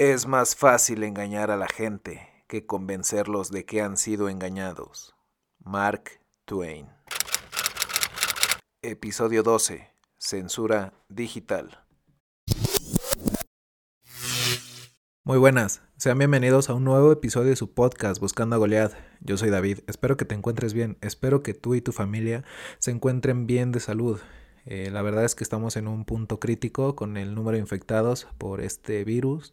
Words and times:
Es 0.00 0.28
más 0.28 0.54
fácil 0.54 1.02
engañar 1.02 1.50
a 1.50 1.56
la 1.56 1.66
gente 1.66 2.28
que 2.46 2.64
convencerlos 2.64 3.50
de 3.50 3.64
que 3.64 3.82
han 3.82 3.96
sido 3.96 4.28
engañados. 4.28 5.16
Mark 5.58 6.20
Twain. 6.44 6.86
Episodio 8.80 9.42
12. 9.42 9.90
Censura 10.16 10.92
digital. 11.08 11.82
Muy 15.24 15.38
buenas, 15.38 15.82
sean 15.96 16.16
bienvenidos 16.16 16.70
a 16.70 16.74
un 16.74 16.84
nuevo 16.84 17.10
episodio 17.10 17.50
de 17.50 17.56
su 17.56 17.74
podcast 17.74 18.20
Buscando 18.20 18.54
a 18.54 18.60
Goliath. 18.60 18.94
Yo 19.18 19.36
soy 19.36 19.50
David, 19.50 19.80
espero 19.88 20.16
que 20.16 20.24
te 20.24 20.36
encuentres 20.36 20.74
bien, 20.74 20.96
espero 21.00 21.42
que 21.42 21.54
tú 21.54 21.74
y 21.74 21.80
tu 21.80 21.90
familia 21.90 22.44
se 22.78 22.92
encuentren 22.92 23.48
bien 23.48 23.72
de 23.72 23.80
salud. 23.80 24.20
Eh, 24.70 24.90
la 24.92 25.00
verdad 25.00 25.24
es 25.24 25.34
que 25.34 25.44
estamos 25.44 25.76
en 25.76 25.88
un 25.88 26.04
punto 26.04 26.38
crítico 26.38 26.94
con 26.94 27.16
el 27.16 27.34
número 27.34 27.56
de 27.56 27.62
infectados 27.62 28.28
por 28.36 28.60
este 28.60 29.02
virus. 29.04 29.52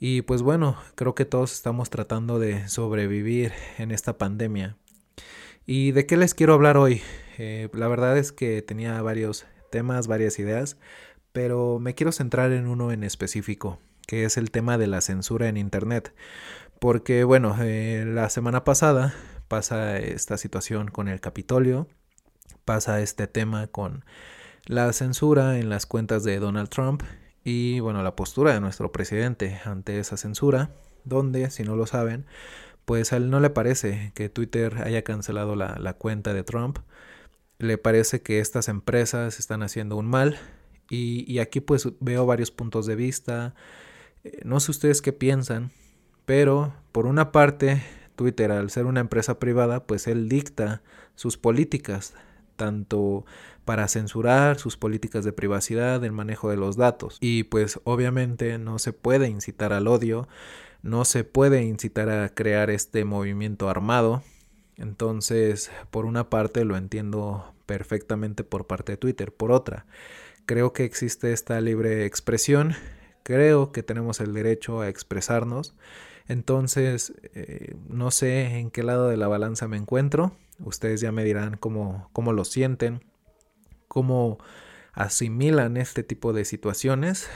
Y 0.00 0.22
pues 0.22 0.42
bueno, 0.42 0.76
creo 0.96 1.14
que 1.14 1.24
todos 1.24 1.52
estamos 1.52 1.88
tratando 1.88 2.38
de 2.40 2.68
sobrevivir 2.68 3.52
en 3.78 3.92
esta 3.92 4.18
pandemia. 4.18 4.76
¿Y 5.66 5.92
de 5.92 6.04
qué 6.06 6.16
les 6.16 6.34
quiero 6.34 6.54
hablar 6.54 6.76
hoy? 6.76 7.00
Eh, 7.38 7.68
la 7.72 7.88
verdad 7.88 8.18
es 8.18 8.32
que 8.32 8.60
tenía 8.60 9.00
varios 9.02 9.46
temas, 9.70 10.08
varias 10.08 10.38
ideas, 10.38 10.78
pero 11.32 11.78
me 11.78 11.94
quiero 11.94 12.12
centrar 12.12 12.52
en 12.52 12.66
uno 12.66 12.92
en 12.92 13.04
específico 13.04 13.78
que 14.06 14.24
es 14.24 14.36
el 14.36 14.50
tema 14.50 14.78
de 14.78 14.86
la 14.86 15.00
censura 15.00 15.48
en 15.48 15.56
Internet. 15.56 16.14
Porque 16.78 17.24
bueno, 17.24 17.56
eh, 17.60 18.04
la 18.06 18.28
semana 18.30 18.64
pasada 18.64 19.14
pasa 19.48 19.98
esta 19.98 20.36
situación 20.36 20.88
con 20.88 21.08
el 21.08 21.20
Capitolio, 21.20 21.88
pasa 22.64 23.00
este 23.00 23.26
tema 23.26 23.66
con 23.66 24.04
la 24.66 24.92
censura 24.92 25.58
en 25.58 25.68
las 25.68 25.86
cuentas 25.86 26.24
de 26.24 26.38
Donald 26.38 26.68
Trump 26.68 27.02
y 27.44 27.80
bueno, 27.80 28.02
la 28.02 28.16
postura 28.16 28.54
de 28.54 28.60
nuestro 28.60 28.90
presidente 28.90 29.60
ante 29.64 29.98
esa 29.98 30.16
censura, 30.16 30.70
donde, 31.04 31.50
si 31.50 31.62
no 31.62 31.76
lo 31.76 31.86
saben, 31.86 32.24
pues 32.86 33.12
a 33.12 33.16
él 33.16 33.30
no 33.30 33.40
le 33.40 33.50
parece 33.50 34.12
que 34.14 34.30
Twitter 34.30 34.82
haya 34.82 35.04
cancelado 35.04 35.54
la, 35.54 35.76
la 35.78 35.94
cuenta 35.94 36.32
de 36.32 36.42
Trump, 36.42 36.78
le 37.58 37.78
parece 37.78 38.22
que 38.22 38.40
estas 38.40 38.68
empresas 38.68 39.38
están 39.38 39.62
haciendo 39.62 39.96
un 39.96 40.06
mal 40.06 40.38
y, 40.88 41.30
y 41.30 41.38
aquí 41.38 41.60
pues 41.60 41.88
veo 42.00 42.24
varios 42.24 42.50
puntos 42.50 42.86
de 42.86 42.96
vista, 42.96 43.54
eh, 44.24 44.40
no 44.44 44.60
sé 44.60 44.70
ustedes 44.70 45.02
qué 45.02 45.12
piensan, 45.12 45.70
pero 46.24 46.74
por 46.92 47.06
una 47.06 47.30
parte, 47.32 47.82
Twitter, 48.16 48.52
al 48.52 48.70
ser 48.70 48.86
una 48.86 49.00
empresa 49.00 49.38
privada, 49.38 49.86
pues 49.86 50.06
él 50.06 50.28
dicta 50.28 50.82
sus 51.14 51.36
políticas, 51.36 52.14
tanto 52.56 53.24
para 53.64 53.88
censurar 53.88 54.58
sus 54.58 54.76
políticas 54.76 55.24
de 55.24 55.32
privacidad, 55.32 56.04
el 56.04 56.12
manejo 56.12 56.50
de 56.50 56.56
los 56.56 56.76
datos. 56.76 57.18
Y 57.20 57.44
pues 57.44 57.80
obviamente 57.84 58.58
no 58.58 58.78
se 58.78 58.92
puede 58.92 59.28
incitar 59.28 59.72
al 59.72 59.88
odio, 59.88 60.28
no 60.82 61.04
se 61.04 61.24
puede 61.24 61.62
incitar 61.62 62.08
a 62.10 62.28
crear 62.28 62.70
este 62.70 63.04
movimiento 63.04 63.68
armado. 63.68 64.22
Entonces, 64.76 65.70
por 65.90 66.04
una 66.04 66.30
parte 66.30 66.64
lo 66.64 66.76
entiendo 66.76 67.54
perfectamente 67.66 68.44
por 68.44 68.66
parte 68.66 68.92
de 68.92 68.98
Twitter. 68.98 69.32
Por 69.32 69.52
otra, 69.52 69.86
creo 70.46 70.72
que 70.72 70.84
existe 70.84 71.32
esta 71.32 71.60
libre 71.60 72.04
expresión 72.04 72.74
creo 73.24 73.72
que 73.72 73.82
tenemos 73.82 74.20
el 74.20 74.32
derecho 74.32 74.80
a 74.80 74.88
expresarnos. 74.88 75.74
Entonces, 76.28 77.12
eh, 77.34 77.74
no 77.88 78.12
sé 78.12 78.58
en 78.58 78.70
qué 78.70 78.84
lado 78.84 79.08
de 79.08 79.16
la 79.16 79.26
balanza 79.26 79.66
me 79.66 79.76
encuentro. 79.76 80.36
Ustedes 80.60 81.00
ya 81.00 81.12
me 81.12 81.24
dirán 81.24 81.56
cómo, 81.56 82.08
cómo 82.12 82.32
lo 82.32 82.44
sienten, 82.44 83.04
cómo 83.88 84.38
asimilan 84.92 85.76
este 85.76 86.02
tipo 86.02 86.32
de 86.32 86.44
situaciones. 86.44 87.28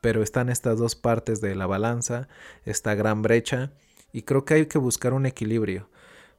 Pero 0.00 0.22
están 0.22 0.48
estas 0.48 0.78
dos 0.78 0.96
partes 0.96 1.40
de 1.40 1.54
la 1.54 1.66
balanza, 1.66 2.28
esta 2.64 2.94
gran 2.96 3.22
brecha, 3.22 3.70
y 4.12 4.22
creo 4.22 4.44
que 4.44 4.54
hay 4.54 4.66
que 4.66 4.78
buscar 4.78 5.12
un 5.12 5.26
equilibrio. 5.26 5.88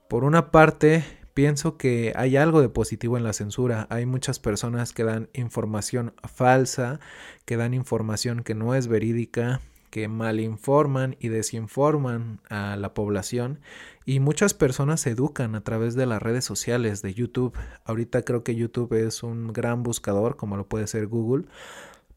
Por 0.10 0.26
una 0.26 0.52
parte, 0.52 1.06
Pienso 1.34 1.78
que 1.78 2.14
hay 2.16 2.38
algo 2.38 2.62
de 2.62 2.70
positivo 2.70 3.18
en 3.18 3.24
la 3.24 3.34
censura. 3.34 3.88
Hay 3.90 4.06
muchas 4.06 4.38
personas 4.38 4.94
que 4.94 5.04
dan 5.04 5.30
información 5.34 6.14
falsa, 6.24 7.00
que 7.46 7.58
dan 7.58 7.74
información 7.74 8.44
que 8.44 8.54
no 8.54 8.76
es 8.76 8.88
verídica, 8.88 9.60
que 9.94 10.08
malinforman 10.08 11.18
y 11.20 11.28
desinforman 11.28 12.42
a 12.50 12.76
la 12.78 12.96
población 12.96 13.60
y 14.06 14.22
muchas 14.22 14.56
personas 14.56 15.02
se 15.02 15.12
educan 15.12 15.54
a 15.54 15.64
través 15.64 15.94
de 15.94 16.08
las 16.08 16.20
redes 16.20 16.44
sociales 16.44 17.04
de 17.04 17.14
YouTube. 17.14 17.56
Ahorita 17.86 18.24
creo 18.24 18.44
que 18.44 18.56
YouTube 18.56 18.92
es 18.94 19.22
un 19.22 19.54
gran 19.54 19.84
buscador, 19.84 20.36
como 20.36 20.58
lo 20.58 20.68
puede 20.68 20.88
ser 20.88 21.06
Google, 21.06 21.46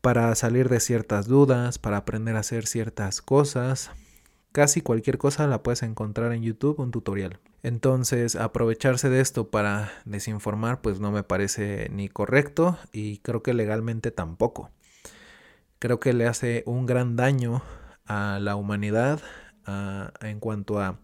para 0.01 0.35
salir 0.37 0.71
de 0.71 0.81
ciertas 0.81 1.29
dudas, 1.29 1.79
para 1.79 1.99
aprender 1.99 2.37
a 2.37 2.41
hacer 2.41 2.67
ciertas 2.67 3.21
cosas. 3.21 3.91
Casi 4.53 4.81
cualquier 4.81 5.19
cosa 5.19 5.47
la 5.47 5.63
puedes 5.63 5.83
encontrar 5.83 6.33
en 6.33 6.43
YouTube, 6.43 6.81
un 6.81 6.91
tutorial. 6.91 7.41
Entonces, 7.63 8.37
aprovecharse 8.37 9.11
de 9.11 9.21
esto 9.21 9.51
para 9.51 9.93
desinformar, 10.07 10.81
pues 10.81 10.99
no 10.99 11.13
me 11.13 11.25
parece 11.25 11.91
ni 11.93 12.09
correcto 12.09 12.79
y 12.91 13.19
creo 13.19 13.43
que 13.43 13.53
legalmente 13.53 14.11
tampoco. 14.11 14.71
Creo 15.79 16.01
que 16.01 16.13
le 16.13 16.27
hace 16.27 16.63
un 16.67 16.87
gran 16.87 17.17
daño 17.17 17.63
a 18.07 18.39
la 18.41 18.57
humanidad 18.57 19.21
en 20.21 20.39
cuanto 20.41 20.81
a 20.81 20.99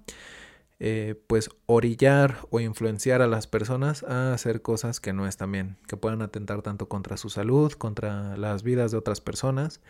eh, 0.84 1.14
pues 1.28 1.48
orillar 1.66 2.38
o 2.50 2.58
influenciar 2.58 3.22
a 3.22 3.28
las 3.28 3.46
personas 3.46 4.02
a 4.02 4.32
hacer 4.32 4.62
cosas 4.62 4.98
que 4.98 5.12
no 5.12 5.28
están 5.28 5.52
bien, 5.52 5.76
que 5.86 5.96
puedan 5.96 6.22
atentar 6.22 6.62
tanto 6.62 6.88
contra 6.88 7.16
su 7.16 7.30
salud, 7.30 7.72
contra 7.72 8.36
las 8.36 8.64
vidas 8.64 8.90
de 8.90 8.98
otras 8.98 9.20
personas 9.20 9.80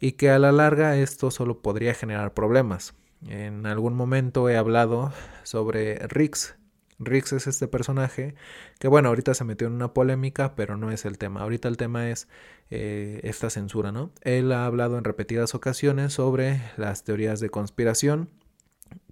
y 0.00 0.12
que 0.12 0.30
a 0.30 0.40
la 0.40 0.50
larga 0.50 0.96
esto 0.96 1.30
solo 1.30 1.62
podría 1.62 1.94
generar 1.94 2.34
problemas. 2.34 2.94
En 3.28 3.66
algún 3.66 3.94
momento 3.94 4.48
he 4.48 4.56
hablado 4.56 5.12
sobre 5.44 5.98
Rix. 6.08 6.56
Rix 7.04 7.32
es 7.32 7.46
este 7.46 7.68
personaje 7.68 8.34
que 8.78 8.88
bueno, 8.88 9.08
ahorita 9.08 9.34
se 9.34 9.44
metió 9.44 9.66
en 9.66 9.74
una 9.74 9.94
polémica, 9.94 10.54
pero 10.54 10.76
no 10.76 10.90
es 10.90 11.04
el 11.04 11.18
tema. 11.18 11.40
Ahorita 11.40 11.68
el 11.68 11.76
tema 11.76 12.10
es 12.10 12.28
eh, 12.70 13.20
esta 13.24 13.50
censura, 13.50 13.92
¿no? 13.92 14.10
Él 14.22 14.52
ha 14.52 14.66
hablado 14.66 14.98
en 14.98 15.04
repetidas 15.04 15.54
ocasiones 15.54 16.14
sobre 16.14 16.60
las 16.76 17.04
teorías 17.04 17.40
de 17.40 17.50
conspiración, 17.50 18.30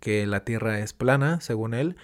que 0.00 0.26
la 0.26 0.44
Tierra 0.44 0.80
es 0.80 0.92
plana, 0.92 1.40
según 1.40 1.74
él, 1.74 1.96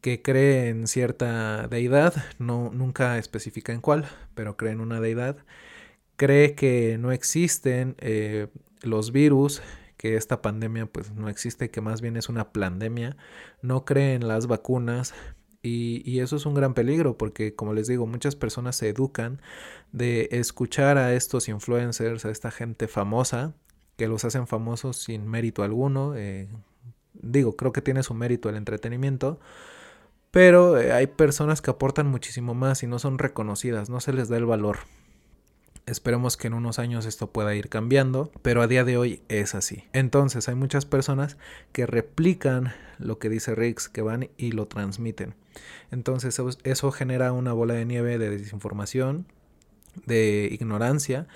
que 0.00 0.22
cree 0.22 0.68
en 0.68 0.86
cierta 0.86 1.66
deidad, 1.68 2.14
no, 2.38 2.70
nunca 2.72 3.18
especifica 3.18 3.72
en 3.72 3.80
cuál, 3.80 4.08
pero 4.34 4.56
cree 4.56 4.72
en 4.72 4.80
una 4.80 5.00
deidad, 5.00 5.38
cree 6.16 6.54
que 6.54 6.96
no 6.98 7.12
existen 7.12 7.96
eh, 7.98 8.48
los 8.82 9.12
virus 9.12 9.62
que 10.06 10.16
esta 10.16 10.40
pandemia 10.40 10.86
pues 10.86 11.12
no 11.12 11.28
existe, 11.28 11.70
que 11.70 11.80
más 11.80 12.00
bien 12.00 12.16
es 12.16 12.28
una 12.28 12.52
pandemia, 12.52 13.16
no 13.62 13.84
cree 13.84 14.14
en 14.14 14.28
las 14.28 14.46
vacunas 14.46 15.14
y, 15.62 16.20
eso 16.20 16.36
es 16.36 16.46
un 16.46 16.54
gran 16.54 16.74
peligro 16.74 17.18
porque 17.18 17.56
como 17.56 17.74
les 17.74 17.88
digo, 17.88 18.06
muchas 18.06 18.36
personas 18.36 18.76
se 18.76 18.88
educan 18.88 19.40
de 19.90 20.28
escuchar 20.30 20.96
a 20.96 21.12
estos 21.14 21.48
influencers, 21.48 22.24
a 22.24 22.30
esta 22.30 22.52
gente 22.52 22.86
famosa, 22.86 23.54
que 23.96 24.06
los 24.06 24.24
hacen 24.24 24.46
famosos 24.46 24.96
sin 24.98 25.26
mérito 25.26 25.64
alguno. 25.64 26.14
Eh, 26.14 26.48
digo, 27.14 27.56
creo 27.56 27.72
que 27.72 27.82
tiene 27.82 28.04
su 28.04 28.14
mérito 28.14 28.48
el 28.48 28.56
entretenimiento. 28.56 29.40
Pero 30.30 30.78
eh, 30.78 30.92
hay 30.92 31.08
personas 31.08 31.62
que 31.62 31.70
aportan 31.70 32.06
muchísimo 32.06 32.54
más 32.54 32.82
y 32.82 32.86
no 32.86 32.98
son 32.98 33.18
reconocidas, 33.18 33.90
no 33.90 34.00
se 34.00 34.12
les 34.12 34.28
da 34.28 34.36
el 34.36 34.46
valor. 34.46 34.78
Esperemos 35.86 36.36
que 36.36 36.48
en 36.48 36.54
unos 36.54 36.80
años 36.80 37.06
esto 37.06 37.30
pueda 37.30 37.54
ir 37.54 37.68
cambiando, 37.68 38.32
pero 38.42 38.60
a 38.60 38.66
día 38.66 38.82
de 38.82 38.96
hoy 38.96 39.22
es 39.28 39.54
así. 39.54 39.84
Entonces 39.92 40.48
hay 40.48 40.56
muchas 40.56 40.84
personas 40.84 41.36
que 41.70 41.86
replican 41.86 42.72
lo 42.98 43.20
que 43.20 43.28
dice 43.28 43.54
Riggs, 43.54 43.88
que 43.88 44.02
van 44.02 44.28
y 44.36 44.50
lo 44.50 44.66
transmiten. 44.66 45.36
Entonces 45.92 46.40
eso 46.64 46.90
genera 46.90 47.30
una 47.30 47.52
bola 47.52 47.74
de 47.74 47.84
nieve 47.84 48.18
de 48.18 48.30
desinformación, 48.30 49.26
de 50.06 50.48
ignorancia. 50.50 51.28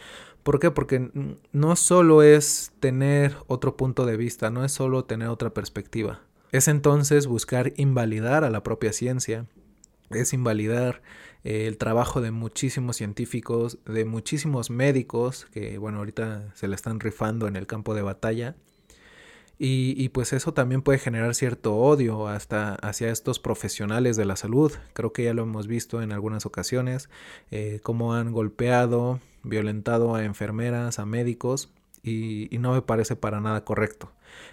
¿Por 0.42 0.58
qué? 0.58 0.72
Porque 0.72 1.12
no 1.52 1.76
solo 1.76 2.24
es 2.24 2.72
tener 2.80 3.36
otro 3.46 3.76
punto 3.76 4.04
de 4.04 4.16
vista, 4.16 4.50
no 4.50 4.64
es 4.64 4.72
solo 4.72 5.04
tener 5.04 5.28
otra 5.28 5.50
perspectiva. 5.50 6.22
Es 6.50 6.66
entonces 6.66 7.28
buscar 7.28 7.72
invalidar 7.76 8.42
a 8.42 8.50
la 8.50 8.64
propia 8.64 8.92
ciencia, 8.92 9.46
es 10.10 10.32
invalidar 10.32 11.02
eh, 11.44 11.66
el 11.66 11.78
trabajo 11.78 12.20
de 12.20 12.30
muchísimos 12.30 12.96
científicos, 12.96 13.78
de 13.84 14.04
muchísimos 14.04 14.70
médicos 14.70 15.46
que, 15.52 15.78
bueno, 15.78 15.98
ahorita 15.98 16.52
se 16.54 16.68
le 16.68 16.74
están 16.74 17.00
rifando 17.00 17.48
en 17.48 17.56
el 17.56 17.66
campo 17.66 17.94
de 17.94 18.02
batalla. 18.02 18.56
Y, 19.62 20.08
pues 20.08 20.32
eso 20.32 20.54
también 20.54 20.80
puede 20.80 20.98
generar 20.98 21.34
cierto 21.34 21.76
odio 21.76 22.28
hasta 22.28 22.76
hacia 22.76 23.10
estos 23.10 23.38
profesionales 23.38 24.16
de 24.16 24.24
la 24.24 24.36
salud. 24.36 24.72
Creo 24.94 25.12
que 25.12 25.24
ya 25.24 25.34
lo 25.34 25.42
hemos 25.42 25.66
visto 25.66 26.00
en 26.00 26.12
algunas 26.12 26.46
ocasiones, 26.46 27.10
eh, 27.50 27.80
cómo 27.82 28.14
han 28.14 28.32
golpeado, 28.32 29.20
violentado 29.42 30.14
a 30.14 30.24
enfermeras, 30.24 30.98
a 30.98 31.04
médicos, 31.04 31.68
y, 32.02 32.48
no 32.58 32.72
me 32.72 32.80
parece 32.80 33.16
para 33.16 33.42
nada 33.42 33.64
correcto. 33.64 34.10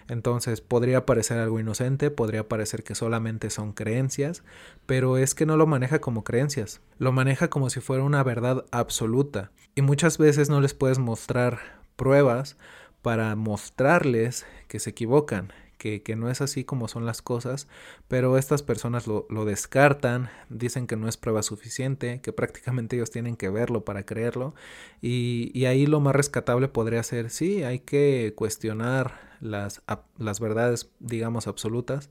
Entonces 0.08 0.60
podría 0.60 1.06
parecer 1.06 1.38
algo 1.38 1.60
inocente, 1.60 2.10
podría 2.10 2.48
parecer 2.48 2.82
que 2.82 2.94
solamente 2.94 3.50
son 3.50 3.72
creencias, 3.72 4.42
pero 4.86 5.18
es 5.18 5.34
que 5.34 5.46
no 5.46 5.56
lo 5.56 5.66
maneja 5.66 6.00
como 6.00 6.24
creencias, 6.24 6.80
lo 6.98 7.12
maneja 7.12 7.48
como 7.48 7.70
si 7.70 7.80
fuera 7.80 8.02
una 8.04 8.22
verdad 8.22 8.64
absoluta. 8.70 9.50
Y 9.74 9.82
muchas 9.82 10.18
veces 10.18 10.50
no 10.50 10.60
les 10.60 10.74
puedes 10.74 10.98
mostrar 10.98 11.60
pruebas 11.96 12.56
para 13.02 13.34
mostrarles 13.36 14.46
que 14.68 14.78
se 14.78 14.90
equivocan, 14.90 15.52
que, 15.78 16.02
no 16.16 16.28
es 16.30 16.40
así 16.40 16.64
como 16.64 16.88
son 16.88 17.06
las 17.06 17.22
cosas, 17.22 17.68
pero 18.08 18.36
estas 18.36 18.62
personas 18.62 19.06
lo, 19.06 19.26
descartan, 19.44 20.28
dicen 20.48 20.86
que 20.86 20.96
no 20.96 21.08
es 21.08 21.16
prueba 21.16 21.42
suficiente, 21.42 22.20
que 22.20 22.32
prácticamente 22.32 22.96
ellos 22.96 23.10
tienen 23.10 23.36
que 23.36 23.48
verlo 23.48 23.84
para 23.84 24.04
creerlo, 24.04 24.54
y, 25.00 25.64
ahí 25.66 25.86
lo 25.86 26.00
más 26.00 26.14
rescatable 26.16 26.68
podría 26.68 27.02
ser, 27.02 27.30
sí, 27.30 27.62
hay 27.62 27.78
que 27.78 28.34
cuestionar 28.36 29.27
las, 29.40 29.82
las 30.16 30.40
verdades, 30.40 30.90
digamos, 31.00 31.46
absolutas, 31.46 32.10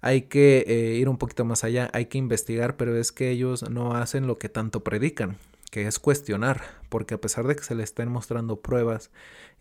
hay 0.00 0.22
que 0.22 0.64
eh, 0.66 0.96
ir 0.96 1.08
un 1.08 1.18
poquito 1.18 1.44
más 1.44 1.64
allá, 1.64 1.90
hay 1.92 2.06
que 2.06 2.18
investigar, 2.18 2.76
pero 2.76 2.96
es 2.96 3.12
que 3.12 3.30
ellos 3.30 3.68
no 3.70 3.94
hacen 3.94 4.26
lo 4.26 4.38
que 4.38 4.48
tanto 4.48 4.84
predican, 4.84 5.36
que 5.70 5.86
es 5.86 5.98
cuestionar, 5.98 6.62
porque 6.88 7.14
a 7.14 7.20
pesar 7.20 7.46
de 7.46 7.56
que 7.56 7.64
se 7.64 7.74
les 7.74 7.90
estén 7.90 8.08
mostrando 8.10 8.60
pruebas 8.60 9.10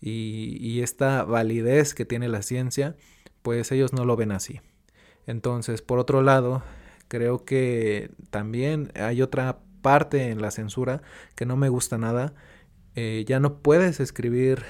y, 0.02 0.58
y 0.60 0.82
esta 0.82 1.24
validez 1.24 1.94
que 1.94 2.06
tiene 2.06 2.28
la 2.28 2.42
ciencia, 2.42 2.96
pues 3.42 3.72
ellos 3.72 3.94
no 3.94 4.06
lo 4.06 4.16
ven 4.16 4.32
así. 4.32 4.62
Entonces, 5.26 5.82
por 5.82 6.00
otro 6.00 6.22
lado, 6.22 6.64
creo 7.08 7.46
que 7.46 8.12
también 8.30 8.92
hay 8.96 9.22
otra 9.22 9.60
parte 9.82 10.30
en 10.30 10.42
la 10.42 10.52
censura 10.52 11.02
que 11.36 11.46
no 11.46 11.58
me 11.58 11.70
gusta 11.70 11.98
nada. 11.98 12.34
Eh, 12.96 13.24
ya 13.28 13.40
no 13.40 13.60
puedes 13.60 14.00
escribir 14.00 14.64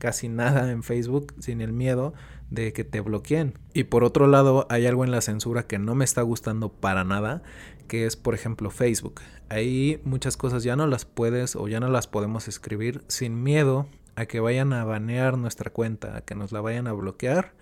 casi 0.00 0.28
nada 0.28 0.72
en 0.72 0.82
Facebook 0.82 1.34
sin 1.38 1.60
el 1.60 1.72
miedo 1.72 2.14
de 2.50 2.72
que 2.72 2.82
te 2.82 3.00
bloqueen. 3.00 3.54
Y 3.72 3.84
por 3.84 4.02
otro 4.02 4.26
lado, 4.26 4.66
hay 4.68 4.86
algo 4.86 5.04
en 5.04 5.12
la 5.12 5.20
censura 5.20 5.68
que 5.68 5.78
no 5.78 5.94
me 5.94 6.04
está 6.04 6.22
gustando 6.22 6.72
para 6.72 7.04
nada, 7.04 7.42
que 7.86 8.06
es 8.06 8.16
por 8.16 8.34
ejemplo 8.34 8.70
Facebook. 8.70 9.20
Ahí 9.48 10.00
muchas 10.04 10.36
cosas 10.36 10.64
ya 10.64 10.74
no 10.74 10.88
las 10.88 11.04
puedes 11.04 11.54
o 11.54 11.68
ya 11.68 11.78
no 11.78 11.88
las 11.88 12.08
podemos 12.08 12.48
escribir 12.48 13.02
sin 13.06 13.42
miedo 13.42 13.86
a 14.16 14.26
que 14.26 14.40
vayan 14.40 14.72
a 14.72 14.84
banear 14.84 15.38
nuestra 15.38 15.70
cuenta, 15.70 16.16
a 16.16 16.20
que 16.22 16.34
nos 16.34 16.50
la 16.50 16.60
vayan 16.60 16.88
a 16.88 16.92
bloquear 16.92 17.52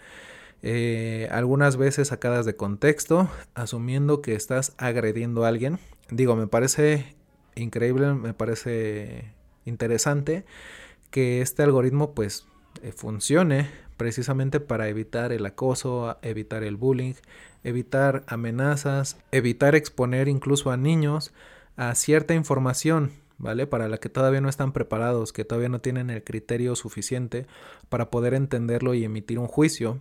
eh, 0.62 1.29
algunas 1.31 1.76
veces 1.76 2.08
sacadas 2.08 2.46
de 2.46 2.56
contexto, 2.56 3.29
asumiendo 3.55 4.23
que 4.23 4.35
estás 4.35 4.75
agrediendo 4.79 5.44
a 5.44 5.49
alguien. 5.49 5.79
Digo, 6.11 6.35
me 6.37 6.46
parece 6.46 7.14
increíble, 7.55 8.14
me 8.14 8.35
parece 8.35 9.32
interesante 9.64 10.44
que 11.11 11.41
este 11.41 11.63
algoritmo 11.63 12.15
pues 12.15 12.47
eh, 12.83 12.93
funcione 12.93 13.69
precisamente 13.97 14.61
para 14.61 14.89
evitar 14.89 15.33
el 15.33 15.45
acoso, 15.45 16.19
evitar 16.23 16.63
el 16.63 16.77
bullying, 16.77 17.15
evitar 17.65 18.25
amenazas, 18.29 19.17
evitar 19.33 19.75
exponer 19.75 20.29
incluso 20.29 20.71
a 20.71 20.77
niños 20.77 21.33
a 21.77 21.95
cierta 21.95 22.35
información, 22.35 23.13
¿vale? 23.39 23.67
Para 23.67 23.89
la 23.89 23.99
que 23.99 24.09
todavía 24.09 24.41
no 24.41 24.49
están 24.49 24.73
preparados, 24.73 25.33
que 25.33 25.45
todavía 25.45 25.69
no 25.69 25.81
tienen 25.81 26.11
el 26.11 26.25
criterio 26.25 26.75
suficiente 26.77 27.47
para 27.89 28.11
poder 28.11 28.35
entenderlo 28.35 28.95
y 28.95 29.05
emitir 29.05 29.39
un 29.39 29.47
juicio 29.47 30.01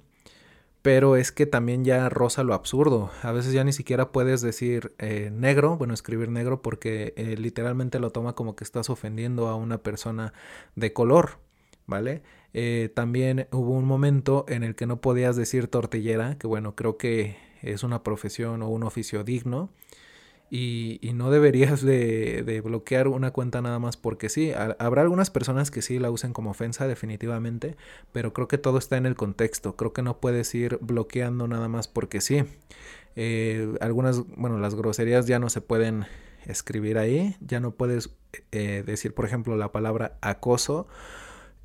pero 0.88 1.18
es 1.18 1.34
que 1.34 1.46
también 1.46 1.84
ya 1.84 2.08
roza 2.08 2.46
lo 2.46 2.54
absurdo. 2.54 3.12
A 3.22 3.34
veces 3.34 3.52
ya 3.52 3.66
ni 3.66 3.74
siquiera 3.74 4.14
puedes 4.14 4.40
decir 4.40 4.96
eh, 5.00 5.30
negro, 5.34 5.76
bueno, 5.76 5.94
escribir 5.94 6.30
negro 6.30 6.62
porque 6.62 7.14
eh, 7.18 7.36
literalmente 7.38 8.00
lo 8.00 8.12
toma 8.12 8.36
como 8.36 8.56
que 8.56 8.64
estás 8.64 8.90
ofendiendo 8.90 9.50
a 9.50 9.56
una 9.56 9.80
persona 9.80 10.32
de 10.78 10.94
color, 10.94 11.40
¿vale? 11.88 12.24
Eh, 12.54 12.90
también 12.96 13.50
hubo 13.52 13.72
un 13.72 13.84
momento 13.84 14.46
en 14.48 14.64
el 14.64 14.76
que 14.76 14.86
no 14.86 15.02
podías 15.02 15.36
decir 15.36 15.68
tortillera, 15.68 16.38
que 16.38 16.48
bueno, 16.48 16.74
creo 16.74 16.96
que 16.96 17.36
es 17.64 17.84
una 17.84 18.02
profesión 18.02 18.62
o 18.62 18.70
un 18.70 18.84
oficio 18.84 19.26
digno 19.26 19.70
y, 20.50 21.00
no 21.14 21.30
deberías 21.30 21.82
de, 21.82 22.62
bloquear 22.64 23.08
una 23.08 23.32
cuenta 23.32 23.62
nada 23.62 23.80
más 23.80 23.98
porque 23.98 24.30
sí. 24.30 24.52
habrá 24.80 25.02
algunas 25.02 25.30
personas 25.30 25.72
que 25.72 25.82
sí 25.82 26.00
la 26.00 26.10
usen 26.10 26.32
como 26.32 26.52
ofensa 26.52 26.88
definitivamente, 26.88 27.76
pero 28.14 28.34
creo 28.34 28.48
que 28.48 28.58
todo 28.58 28.78
está 28.78 28.98
en 28.98 29.06
el 29.06 29.16
contexto. 29.16 29.76
Creo 29.76 29.92
que 29.92 30.04
no 30.04 30.20
puedes 30.20 30.54
ir 30.56 30.78
bloqueando 30.82 31.48
nada 31.48 31.68
más 31.68 31.88
porque 31.88 32.22
sí. 32.22 32.44
Eh, 33.16 33.76
algunas, 33.82 34.26
bueno, 34.38 34.58
las 34.60 34.76
groserías 34.76 35.26
ya 35.28 35.40
no 35.40 35.50
se 35.50 35.60
pueden 35.60 36.06
escribir 36.46 36.98
ahí. 36.98 37.36
Ya 37.42 37.60
no 37.60 37.72
puedes 37.72 38.16
eh, 38.52 38.84
decir, 38.86 39.14
por 39.14 39.26
ejemplo, 39.26 39.58
la 39.58 39.74
palabra 39.74 40.18
acoso. 40.22 40.88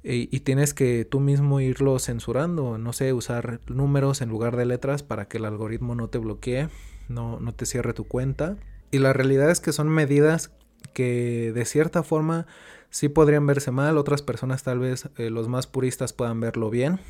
Y, 0.02 0.28
y, 0.36 0.40
tienes 0.40 0.74
que 0.74 1.04
tú 1.04 1.20
mismo 1.20 1.60
irlo 1.60 1.96
censurando, 2.00 2.76
no 2.76 2.92
sé, 2.92 3.12
usar 3.12 3.60
números 3.68 4.20
en 4.20 4.30
lugar 4.30 4.56
de 4.56 4.66
letras 4.66 5.04
para 5.04 5.28
que 5.28 5.38
el 5.38 5.44
algoritmo 5.44 5.94
no 5.94 6.08
te 6.08 6.18
bloquee, 6.18 6.68
no, 7.08 7.38
no 7.38 7.54
te 7.54 7.66
cierre 7.66 7.92
tu 7.92 8.02
cuenta. 8.02 8.56
Y 8.92 8.98
la 8.98 9.14
realidad 9.14 9.50
es 9.50 9.60
que 9.60 9.72
son 9.72 9.88
medidas 9.88 10.52
que 10.92 11.50
de 11.54 11.64
cierta 11.64 12.02
forma 12.02 12.46
sí 12.90 13.08
podrían 13.08 13.46
verse 13.46 13.70
mal, 13.70 13.96
otras 13.96 14.20
personas 14.20 14.62
tal 14.62 14.80
vez 14.80 15.08
eh, 15.16 15.30
los 15.30 15.48
más 15.48 15.66
puristas 15.66 16.12
puedan 16.12 16.40
verlo 16.40 16.68
bien, 16.68 17.00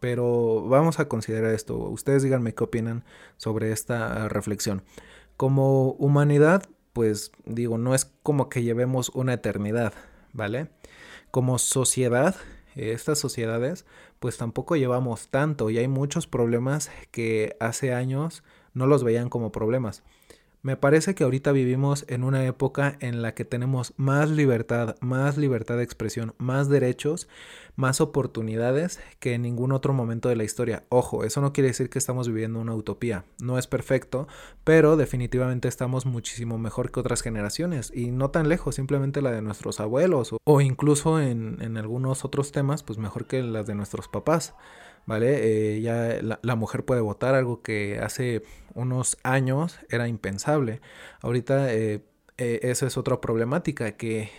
pero 0.00 0.66
vamos 0.68 1.00
a 1.00 1.08
considerar 1.08 1.54
esto. 1.54 1.78
Ustedes 1.78 2.22
díganme 2.22 2.54
qué 2.54 2.64
opinan 2.64 3.04
sobre 3.38 3.72
esta 3.72 4.28
reflexión. 4.28 4.82
Como 5.38 5.92
humanidad, 5.92 6.68
pues 6.92 7.32
digo, 7.46 7.78
no 7.78 7.94
es 7.94 8.04
como 8.22 8.50
que 8.50 8.62
llevemos 8.62 9.08
una 9.08 9.32
eternidad, 9.32 9.94
¿vale? 10.34 10.68
Como 11.30 11.58
sociedad, 11.58 12.36
estas 12.74 13.18
sociedades, 13.18 13.86
pues 14.18 14.36
tampoco 14.36 14.76
llevamos 14.76 15.28
tanto 15.28 15.70
y 15.70 15.78
hay 15.78 15.88
muchos 15.88 16.26
problemas 16.26 16.90
que 17.10 17.56
hace 17.60 17.94
años 17.94 18.42
no 18.74 18.86
los 18.86 19.04
veían 19.04 19.30
como 19.30 19.52
problemas. 19.52 20.02
Me 20.62 20.76
parece 20.76 21.14
que 21.14 21.24
ahorita 21.24 21.52
vivimos 21.52 22.04
en 22.08 22.22
una 22.22 22.44
época 22.44 22.98
en 23.00 23.22
la 23.22 23.32
que 23.34 23.46
tenemos 23.46 23.94
más 23.96 24.28
libertad, 24.28 24.96
más 25.00 25.38
libertad 25.38 25.78
de 25.78 25.84
expresión, 25.84 26.34
más 26.36 26.68
derechos, 26.68 27.28
más 27.76 28.02
oportunidades 28.02 29.00
que 29.20 29.32
en 29.32 29.40
ningún 29.40 29.72
otro 29.72 29.94
momento 29.94 30.28
de 30.28 30.36
la 30.36 30.44
historia. 30.44 30.84
Ojo, 30.90 31.24
eso 31.24 31.40
no 31.40 31.54
quiere 31.54 31.68
decir 31.68 31.88
que 31.88 31.98
estamos 31.98 32.28
viviendo 32.28 32.60
una 32.60 32.74
utopía. 32.74 33.24
No 33.40 33.56
es 33.56 33.66
perfecto, 33.66 34.28
pero 34.62 34.98
definitivamente 34.98 35.66
estamos 35.66 36.04
muchísimo 36.04 36.58
mejor 36.58 36.92
que 36.92 37.00
otras 37.00 37.22
generaciones 37.22 37.90
y 37.94 38.10
no 38.10 38.30
tan 38.30 38.50
lejos, 38.50 38.74
simplemente 38.74 39.22
la 39.22 39.30
de 39.30 39.40
nuestros 39.40 39.80
abuelos 39.80 40.34
o, 40.44 40.60
incluso 40.60 41.22
en, 41.22 41.56
en 41.62 41.78
algunos 41.78 42.26
otros 42.26 42.52
temas, 42.52 42.82
pues 42.82 42.98
mejor 42.98 43.24
que 43.24 43.42
las 43.42 43.66
de 43.66 43.74
nuestros 43.74 44.08
papás. 44.08 44.54
¿Vale? 45.06 45.76
Eh, 45.76 45.80
ya 45.80 46.18
la, 46.22 46.56
mujer 46.56 46.84
puede 46.84 47.00
votar, 47.00 47.34
algo 47.34 47.62
que 47.62 47.98
hace 47.98 48.42
unos 48.74 49.18
años 49.22 49.78
era 49.88 50.08
impensable. 50.08 50.80
Ahorita 51.20 51.72
eh, 51.72 52.02
eh, 52.38 52.60
esa 52.62 52.86
es 52.86 52.96
otra 52.96 53.20
problemática, 53.20 53.92
que 53.92 54.30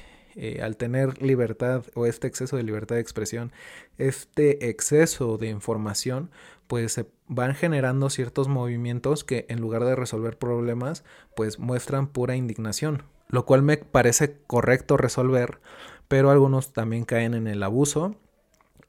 al 0.62 0.78
tener 0.78 1.22
libertad 1.22 1.84
o 1.94 2.06
este 2.06 2.26
exceso 2.26 2.56
de 2.56 2.64
libertad 2.64 2.96
de 2.96 3.02
expresión, 3.02 3.52
este 3.98 4.70
exceso 4.70 5.38
de 5.38 5.50
información, 5.50 6.32
pues 6.68 6.94
se 6.94 7.06
van 7.28 7.54
generando 7.54 8.10
ciertos 8.10 8.48
movimientos 8.48 9.26
que 9.26 9.46
en 9.50 9.60
lugar 9.60 9.84
de 9.84 9.94
resolver 9.94 10.38
problemas, 10.38 11.04
pues 11.36 11.60
muestran 11.60 12.08
pura 12.08 12.38
indignación, 12.38 13.04
lo 13.28 13.46
cual 13.46 13.62
me 13.62 13.76
parece 13.76 14.38
correcto 14.48 14.96
resolver, 14.96 15.60
pero 16.08 16.32
algunos 16.32 16.72
también 16.72 17.04
caen 17.04 17.34
en 17.34 17.48
el 17.48 17.62
abuso 17.62 18.16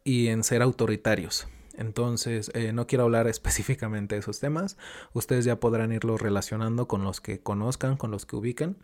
y 0.05 0.29
en 0.29 0.45
ser 0.45 0.63
autoritarios. 0.63 1.49
Entonces, 1.77 2.51
eh, 2.55 2.73
no 2.73 2.87
quiero 2.87 3.05
hablar 3.05 3.27
específicamente 3.29 4.15
de 4.15 4.21
esos 4.21 4.41
temas. 4.41 4.77
Ustedes 5.13 5.45
ya 5.45 5.61
podrán 5.61 5.93
irlos 5.93 6.21
relacionando 6.21 6.89
con 6.89 7.05
los 7.05 7.21
que 7.21 7.41
conozcan, 7.41 7.97
con 7.97 8.11
los 8.11 8.27
que 8.27 8.37
ubiquen. 8.37 8.77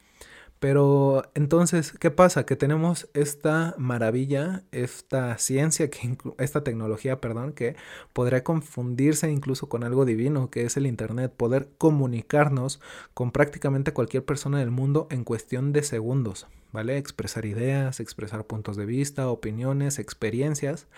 Pero 0.59 1.23
entonces, 1.35 1.92
¿qué 1.92 2.11
pasa? 2.11 2.45
Que 2.45 2.57
tenemos 2.57 3.09
esta 3.14 3.76
maravilla, 3.78 4.64
esta 4.73 5.38
ciencia, 5.38 5.88
que 5.88 6.18
esta 6.38 6.64
tecnología, 6.64 7.21
perdón, 7.21 7.52
que 7.52 7.76
podría 8.12 8.42
confundirse 8.42 9.30
incluso 9.30 9.68
con 9.68 9.85
algo 9.85 10.04
divino, 10.04 10.50
que 10.50 10.64
es 10.64 10.76
el 10.76 10.87
Internet, 10.87 11.33
poder 11.37 11.68
comunicarnos 11.78 12.80
con 13.14 13.30
prácticamente 13.30 13.92
cualquier 13.92 14.25
persona 14.25 14.59
del 14.59 14.73
mundo 14.73 15.07
en 15.11 15.23
cuestión 15.23 15.73
de 15.73 15.85
segundos, 15.85 16.49
¿vale? 16.73 16.99
Expresar 16.99 17.47
ideas, 17.47 18.00
expresar 18.00 18.45
puntos 18.45 18.76
de 18.76 18.87
vista, 18.87 19.28
opiniones, 19.28 20.00
experiencias. 20.00 20.88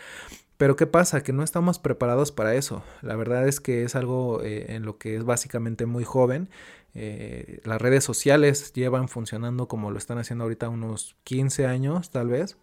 Pero 0.60 0.76
¿qué 0.76 0.86
pasa? 0.86 1.22
Que 1.22 1.32
no 1.32 1.42
estamos 1.42 1.78
preparados 1.78 2.32
para 2.32 2.54
eso. 2.54 2.82
La 3.00 3.16
verdad 3.16 3.48
es 3.48 3.60
que 3.60 3.82
es 3.82 3.96
algo 3.96 4.42
eh, 4.42 4.74
en 4.74 4.82
lo 4.82 4.98
que 4.98 5.16
es 5.16 5.24
básicamente 5.24 5.86
muy 5.86 6.04
joven. 6.04 6.50
Eh, 6.92 7.62
las 7.64 7.80
redes 7.80 8.04
sociales 8.04 8.74
llevan 8.74 9.08
funcionando 9.08 9.68
como 9.68 9.90
lo 9.90 9.96
están 9.96 10.18
haciendo 10.18 10.44
ahorita 10.44 10.68
unos 10.68 11.16
15 11.24 11.64
años 11.64 12.10
tal 12.10 12.28
vez. 12.28 12.58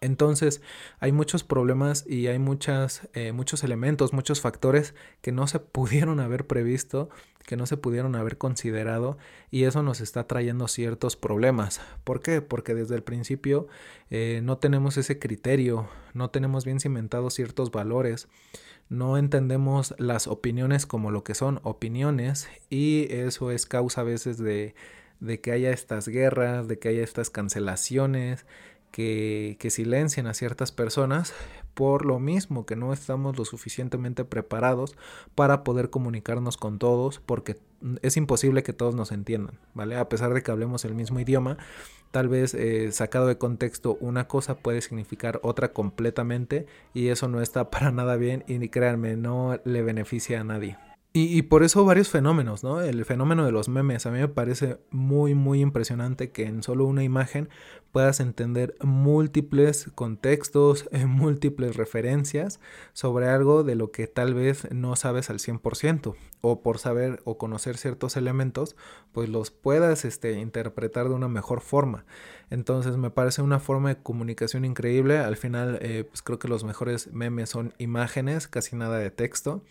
Entonces 0.00 0.62
hay 1.00 1.10
muchos 1.10 1.42
problemas 1.42 2.04
y 2.06 2.28
hay 2.28 2.38
muchas, 2.38 3.08
eh, 3.14 3.32
muchos 3.32 3.64
elementos, 3.64 4.12
muchos 4.12 4.40
factores 4.40 4.94
que 5.20 5.32
no 5.32 5.48
se 5.48 5.58
pudieron 5.58 6.20
haber 6.20 6.46
previsto, 6.46 7.10
que 7.48 7.56
no 7.56 7.64
se 7.64 7.78
pudieron 7.78 8.14
haber 8.14 8.36
considerado 8.36 9.16
y 9.50 9.64
eso 9.64 9.82
nos 9.82 10.02
está 10.02 10.26
trayendo 10.26 10.68
ciertos 10.68 11.16
problemas. 11.16 11.80
¿Por 12.04 12.20
qué? 12.20 12.42
Porque 12.42 12.74
desde 12.74 12.94
el 12.94 13.02
principio 13.02 13.68
eh, 14.10 14.42
no 14.44 14.58
tenemos 14.58 14.98
ese 14.98 15.18
criterio, 15.18 15.88
no 16.12 16.28
tenemos 16.28 16.66
bien 16.66 16.78
cimentados 16.78 17.32
ciertos 17.32 17.70
valores, 17.70 18.28
no 18.90 19.16
entendemos 19.16 19.94
las 19.96 20.26
opiniones 20.26 20.84
como 20.84 21.10
lo 21.10 21.24
que 21.24 21.34
son 21.34 21.60
opiniones 21.62 22.50
y 22.68 23.06
eso 23.10 23.50
es 23.50 23.64
causa 23.64 24.02
a 24.02 24.04
veces 24.04 24.36
de, 24.36 24.74
de 25.20 25.40
que 25.40 25.52
haya 25.52 25.70
estas 25.70 26.06
guerras, 26.06 26.68
de 26.68 26.78
que 26.78 26.90
haya 26.90 27.02
estas 27.02 27.30
cancelaciones 27.30 28.44
que, 28.90 29.56
que 29.58 29.70
silencien 29.70 30.26
a 30.26 30.34
ciertas 30.34 30.72
personas 30.72 31.34
por 31.74 32.04
lo 32.04 32.18
mismo 32.18 32.66
que 32.66 32.74
no 32.74 32.92
estamos 32.92 33.38
lo 33.38 33.44
suficientemente 33.44 34.24
preparados 34.24 34.96
para 35.34 35.62
poder 35.62 35.90
comunicarnos 35.90 36.56
con 36.56 36.78
todos 36.78 37.20
porque 37.20 37.56
es 38.02 38.16
imposible 38.16 38.62
que 38.62 38.72
todos 38.72 38.96
nos 38.96 39.12
entiendan, 39.12 39.60
¿vale? 39.74 39.96
A 39.96 40.08
pesar 40.08 40.34
de 40.34 40.42
que 40.42 40.50
hablemos 40.50 40.84
el 40.84 40.96
mismo 40.96 41.20
idioma, 41.20 41.56
tal 42.10 42.28
vez 42.28 42.54
eh, 42.54 42.90
sacado 42.92 43.26
de 43.26 43.38
contexto 43.38 43.96
una 44.00 44.26
cosa 44.26 44.58
puede 44.58 44.80
significar 44.80 45.38
otra 45.44 45.72
completamente 45.72 46.66
y 46.94 47.08
eso 47.08 47.28
no 47.28 47.40
está 47.40 47.70
para 47.70 47.92
nada 47.92 48.16
bien 48.16 48.44
y 48.48 48.68
créanme, 48.68 49.16
no 49.16 49.60
le 49.64 49.82
beneficia 49.82 50.40
a 50.40 50.44
nadie. 50.44 50.78
Y, 51.14 51.42
por 51.42 51.64
eso 51.64 51.84
varios 51.84 52.10
fenómenos, 52.10 52.62
¿no? 52.62 52.80
El 52.80 53.04
fenómeno 53.04 53.44
de 53.44 53.50
los 53.50 53.68
memes 53.68 54.06
a 54.06 54.12
mí 54.12 54.20
me 54.20 54.28
parece 54.28 54.78
muy, 54.90 55.34
muy 55.34 55.60
impresionante 55.62 56.30
que 56.30 56.44
en 56.44 56.62
solo 56.62 56.84
una 56.84 57.02
imagen 57.02 57.48
puedas 57.92 58.20
entender 58.20 58.74
múltiples 58.80 59.90
contextos, 59.94 60.88
múltiples 61.06 61.76
referencias 61.76 62.60
sobre 62.92 63.28
algo 63.28 63.64
de 63.64 63.74
lo 63.74 63.90
que 63.90 64.06
tal 64.06 64.34
vez 64.34 64.70
no 64.72 64.96
sabes 64.96 65.30
al 65.30 65.38
100% 65.38 66.14
o 66.40 66.62
por 66.62 66.78
saber 66.78 67.20
o 67.24 67.38
conocer 67.38 67.76
ciertos 67.76 68.16
elementos, 68.16 68.76
pues 69.12 69.28
los 69.28 69.50
puedas 69.50 70.04
este, 70.04 70.32
interpretar 70.38 71.08
de 71.08 71.14
una 71.14 71.28
mejor 71.28 71.60
forma. 71.60 72.04
Entonces 72.50 72.96
me 72.96 73.10
parece 73.10 73.42
una 73.42 73.60
forma 73.60 73.90
de 73.90 74.02
comunicación 74.02 74.64
increíble. 74.64 75.18
Al 75.18 75.36
final, 75.36 75.78
eh, 75.82 76.04
pues 76.08 76.22
creo 76.22 76.38
que 76.38 76.48
los 76.48 76.64
mejores 76.64 77.12
memes 77.12 77.50
son 77.50 77.74
imágenes, 77.78 78.48
casi 78.48 78.76
nada 78.76 78.98
de 78.98 79.10
texto. 79.10 79.62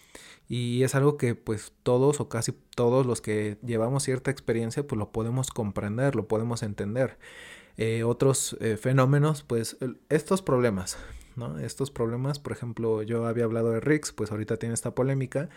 Y 0.48 0.84
es 0.84 0.96
algo 0.96 1.18
que 1.18 1.36
pues 1.36 1.74
todos 1.84 2.20
o 2.20 2.30
casi 2.30 2.54
todos 2.76 3.06
los 3.06 3.22
que 3.22 3.58
llevamos 3.64 4.04
cierta 4.04 4.32
experiencia 4.32 4.86
pues 4.86 4.98
lo 4.98 5.12
podemos 5.12 5.50
comprender, 5.50 6.16
lo 6.16 6.28
podemos 6.28 6.64
entender. 6.64 7.18
Eh, 7.78 8.04
otros 8.04 8.58
eh, 8.60 8.78
fenómenos, 8.78 9.44
pues 9.44 9.78
estos 10.10 10.42
problemas, 10.42 10.98
¿no? 11.36 11.60
Estos 11.60 11.92
problemas, 11.92 12.40
por 12.40 12.54
ejemplo, 12.54 13.04
yo 13.04 13.26
había 13.26 13.44
hablado 13.44 13.72
de 13.72 13.80
Rix, 13.80 14.12
pues 14.12 14.32
ahorita 14.32 14.58
tiene 14.58 14.74
esta 14.74 14.96
polémica, 14.96 15.50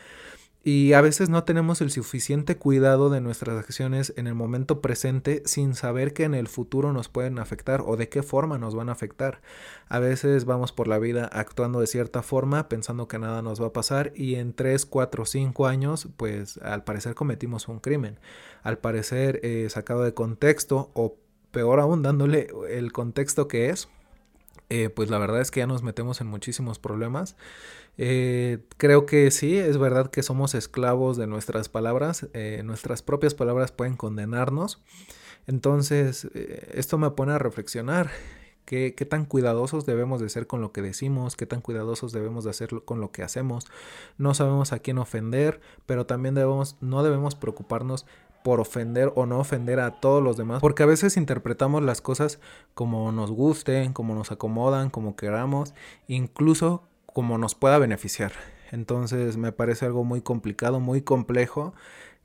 y 0.62 0.92
a 0.92 1.00
veces 1.00 1.30
no 1.30 1.44
tenemos 1.44 1.80
el 1.80 1.90
suficiente 1.90 2.58
cuidado 2.58 3.08
de 3.08 3.22
nuestras 3.22 3.56
acciones 3.58 4.12
en 4.18 4.26
el 4.26 4.34
momento 4.34 4.82
presente 4.82 5.42
sin 5.46 5.74
saber 5.74 6.12
que 6.12 6.24
en 6.24 6.34
el 6.34 6.48
futuro 6.48 6.92
nos 6.92 7.08
pueden 7.08 7.38
afectar 7.38 7.82
o 7.86 7.96
de 7.96 8.10
qué 8.10 8.22
forma 8.22 8.58
nos 8.58 8.74
van 8.74 8.90
a 8.90 8.92
afectar. 8.92 9.40
A 9.88 10.00
veces 10.00 10.44
vamos 10.44 10.72
por 10.72 10.86
la 10.86 10.98
vida 10.98 11.24
actuando 11.32 11.80
de 11.80 11.86
cierta 11.86 12.22
forma 12.22 12.68
pensando 12.68 13.08
que 13.08 13.18
nada 13.18 13.40
nos 13.40 13.62
va 13.62 13.68
a 13.68 13.72
pasar 13.72 14.12
y 14.14 14.34
en 14.34 14.52
3, 14.52 14.84
4, 14.84 15.24
5 15.24 15.66
años 15.66 16.08
pues 16.18 16.58
al 16.58 16.84
parecer 16.84 17.14
cometimos 17.14 17.66
un 17.68 17.80
crimen. 17.80 18.20
Al 18.62 18.76
parecer 18.76 19.40
eh, 19.42 19.66
sacado 19.70 20.02
de 20.04 20.12
contexto 20.12 20.90
o 20.92 21.16
peor 21.50 21.80
aún 21.80 22.02
dándole 22.02 22.48
el 22.68 22.92
contexto 22.92 23.48
que 23.48 23.70
es 23.70 23.88
eh, 24.70 24.88
pues 24.88 25.10
la 25.10 25.18
verdad 25.18 25.40
es 25.40 25.50
que 25.50 25.60
ya 25.60 25.66
nos 25.66 25.82
metemos 25.82 26.20
en 26.20 26.28
muchísimos 26.28 26.78
problemas. 26.78 27.36
Eh, 27.98 28.58
creo 28.76 29.04
que 29.04 29.30
sí, 29.32 29.58
es 29.58 29.78
verdad 29.78 30.10
que 30.10 30.22
somos 30.22 30.54
esclavos 30.54 31.16
de 31.16 31.26
nuestras 31.26 31.68
palabras, 31.68 32.28
eh, 32.34 32.62
nuestras 32.64 33.02
propias 33.02 33.34
palabras 33.34 33.72
pueden 33.72 33.96
condenarnos. 33.96 34.80
Entonces, 35.48 36.28
esto 36.72 36.98
me 36.98 37.10
pone 37.10 37.32
a 37.32 37.38
reflexionar. 37.38 38.10
¿Qué, 38.64 38.94
¿Qué, 38.94 39.04
tan 39.04 39.24
cuidadosos 39.24 39.84
debemos 39.84 40.20
de 40.20 40.28
ser 40.28 40.46
con 40.46 40.60
lo 40.60 40.70
que 40.70 40.82
decimos? 40.82 41.34
¿Qué 41.34 41.46
tan 41.46 41.60
cuidadosos 41.60 42.12
debemos 42.12 42.44
de 42.44 42.50
hacer 42.50 42.70
con 42.84 43.00
lo 43.00 43.10
que 43.10 43.24
hacemos? 43.24 43.66
No 44.16 44.32
sabemos 44.34 44.72
a 44.72 44.78
quién 44.78 44.98
ofender, 44.98 45.60
pero 45.86 46.06
también 46.06 46.36
debemos, 46.36 46.76
no 46.80 47.02
debemos 47.02 47.34
preocuparnos 47.34 48.06
por 48.42 48.60
ofender 48.60 49.12
o 49.14 49.26
no 49.26 49.38
ofender 49.38 49.80
a 49.80 50.00
todos 50.00 50.22
los 50.22 50.36
demás, 50.36 50.60
porque 50.60 50.82
a 50.82 50.86
veces 50.86 51.16
interpretamos 51.16 51.82
las 51.82 52.00
cosas 52.00 52.40
como 52.74 53.12
nos 53.12 53.30
gusten, 53.30 53.92
como 53.92 54.14
nos 54.14 54.32
acomodan, 54.32 54.90
como 54.90 55.16
queramos, 55.16 55.74
incluso 56.08 56.84
como 57.06 57.38
nos 57.38 57.54
pueda 57.54 57.78
beneficiar. 57.78 58.32
Entonces 58.72 59.36
me 59.36 59.52
parece 59.52 59.86
algo 59.86 60.04
muy 60.04 60.20
complicado, 60.20 60.80
muy 60.80 61.02
complejo. 61.02 61.74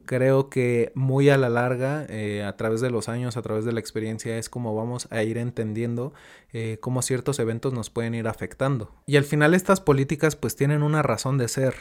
Creo 0.06 0.52
que 0.52 0.92
muy 0.94 1.30
a 1.30 1.38
la 1.38 1.50
larga, 1.50 2.06
eh, 2.10 2.44
a 2.44 2.56
través 2.56 2.80
de 2.80 2.92
los 2.92 3.10
años, 3.10 3.38
a 3.38 3.42
través 3.42 3.66
de 3.66 3.72
la 3.72 3.80
experiencia, 3.80 4.38
es 4.38 4.50
como 4.50 4.76
vamos 4.76 5.08
a 5.10 5.24
ir 5.24 5.40
entendiendo 5.40 6.14
eh, 6.54 6.78
cómo 6.80 7.02
ciertos 7.02 7.40
eventos 7.40 7.74
nos 7.74 7.90
pueden 7.90 8.14
ir 8.14 8.28
afectando. 8.28 8.92
Y 9.08 9.18
al 9.18 9.24
final 9.24 9.56
estas 9.56 9.82
políticas 9.82 10.36
pues 10.36 10.56
tienen 10.56 10.84
una 10.84 11.02
razón 11.02 11.40
de 11.40 11.48
ser. 11.48 11.74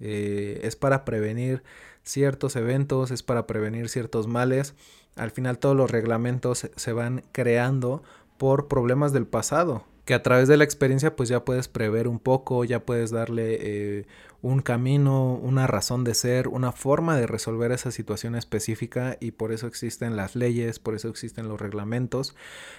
Eh, 0.00 0.60
es 0.62 0.76
para 0.76 1.04
prevenir 1.04 1.62
ciertos 2.08 2.56
eventos, 2.56 3.10
es 3.10 3.22
para 3.22 3.46
prevenir 3.46 3.88
ciertos 3.88 4.26
males. 4.26 4.74
Al 5.16 5.30
final 5.30 5.58
todos 5.58 5.76
los 5.76 5.90
reglamentos 5.90 6.70
se 6.74 6.92
van 6.92 7.22
creando 7.32 8.02
por 8.38 8.68
problemas 8.68 9.12
del 9.12 9.26
pasado, 9.26 9.84
que 10.04 10.14
a 10.14 10.22
través 10.22 10.48
de 10.48 10.56
la 10.56 10.64
experiencia 10.64 11.16
pues 11.16 11.28
ya 11.28 11.44
puedes 11.44 11.68
prever 11.68 12.08
un 12.08 12.18
poco, 12.18 12.64
ya 12.64 12.86
puedes 12.86 13.10
darle 13.10 13.58
eh, 13.60 14.06
un 14.40 14.62
camino, 14.62 15.34
una 15.34 15.66
razón 15.66 16.04
de 16.04 16.14
ser, 16.14 16.48
una 16.48 16.72
forma 16.72 17.16
de 17.16 17.26
resolver 17.26 17.72
esa 17.72 17.90
situación 17.90 18.36
específica 18.36 19.18
y 19.20 19.32
por 19.32 19.52
eso 19.52 19.66
existen 19.66 20.16
las 20.16 20.36
leyes, 20.36 20.78
por 20.78 20.94
eso 20.94 21.08
existen 21.08 21.48
los 21.48 21.60
reglamentos, 21.60 22.36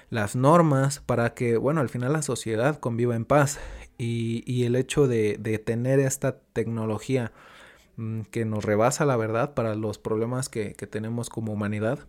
las 0.09 0.35
normas 0.35 1.01
para 1.05 1.33
que, 1.33 1.57
bueno, 1.57 1.81
al 1.81 1.89
final 1.89 2.13
la 2.13 2.21
sociedad 2.21 2.79
conviva 2.79 3.15
en 3.15 3.25
paz 3.25 3.59
y, 3.97 4.43
y 4.51 4.63
el 4.63 4.75
hecho 4.75 5.07
de, 5.07 5.37
de 5.39 5.59
tener 5.59 5.99
esta 5.99 6.39
tecnología 6.53 7.33
que 8.31 8.45
nos 8.45 8.63
rebasa 8.63 9.05
la 9.05 9.17
verdad 9.17 9.53
para 9.53 9.75
los 9.75 9.97
problemas 9.97 10.49
que, 10.49 10.73
tenemos 10.89 11.29
como 11.29 11.53
humanidad, 11.53 11.99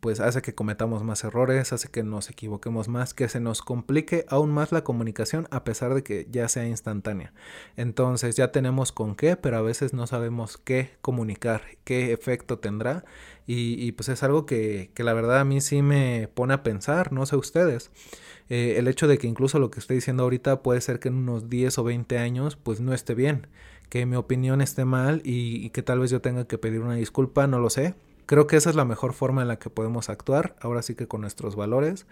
pues 0.00 0.20
hace 0.20 0.40
que 0.40 0.54
cometamos 0.54 1.02
más 1.04 1.24
errores, 1.24 1.72
hace 1.72 1.88
que 1.88 2.02
nos 2.02 2.30
equivoquemos 2.30 2.88
más, 2.88 3.12
que 3.12 3.28
se 3.28 3.40
nos 3.40 3.60
complique 3.60 4.24
aún 4.28 4.50
más 4.50 4.72
la 4.72 4.84
comunicación 4.84 5.46
a 5.50 5.64
pesar 5.64 5.94
de 5.94 6.02
que 6.02 6.26
ya 6.30 6.48
sea 6.48 6.66
instantánea. 6.66 7.32
Entonces 7.76 8.36
ya 8.36 8.52
tenemos 8.52 8.92
con 8.92 9.14
qué, 9.14 9.36
pero 9.36 9.58
a 9.58 9.62
veces 9.62 9.92
no 9.92 10.06
sabemos 10.06 10.58
qué 10.58 10.90
comunicar, 11.00 11.62
qué 11.84 12.12
efecto 12.12 12.58
tendrá 12.58 13.04
y, 13.46 13.90
pues 13.92 14.08
es 14.08 14.22
algo 14.22 14.46
que, 14.46 14.90
la 14.96 15.12
verdad 15.12 15.40
a 15.40 15.44
mí 15.44 15.60
sí 15.60 15.82
me 15.82 16.28
pone 16.32 16.54
a 16.54 16.62
pensar, 16.62 17.12
no 17.12 17.26
sé 17.26 17.34
ustedes. 17.36 17.90
Eh, 18.48 18.76
el 18.78 18.86
hecho 18.86 19.08
de 19.08 19.18
que 19.18 19.26
incluso 19.26 19.58
lo 19.58 19.70
que 19.70 19.80
estoy 19.80 19.96
diciendo 19.96 20.22
ahorita 20.22 20.62
puede 20.62 20.80
ser 20.80 21.00
que 21.00 21.08
en 21.08 21.16
unos 21.16 21.48
10 21.50 21.78
o 21.78 21.84
20 21.84 22.18
años 22.18 22.56
pues 22.56 22.80
no 22.80 22.94
esté 22.94 23.14
bien 23.14 23.48
que 23.90 24.06
mi 24.06 24.16
opinión 24.16 24.62
esté 24.62 24.86
mal 24.86 25.20
y, 25.24 25.68
que 25.70 25.82
tal 25.82 25.98
vez 25.98 26.10
yo 26.10 26.22
tenga 26.22 26.46
que 26.46 26.56
pedir 26.56 26.80
una 26.80 26.94
disculpa, 26.94 27.46
no 27.46 27.58
lo 27.58 27.68
sé. 27.68 27.94
Creo 28.24 28.46
que 28.46 28.56
esa 28.56 28.70
es 28.70 28.76
la 28.76 28.84
mejor 28.84 29.12
forma 29.12 29.42
en 29.42 29.48
la 29.48 29.58
que 29.58 29.68
podemos 29.68 30.08
actuar, 30.08 30.56
ahora 30.60 30.82
sí 30.82 30.94
que 30.94 31.08
con 31.08 31.20
nuestros 31.20 31.56
valores, 31.56 32.06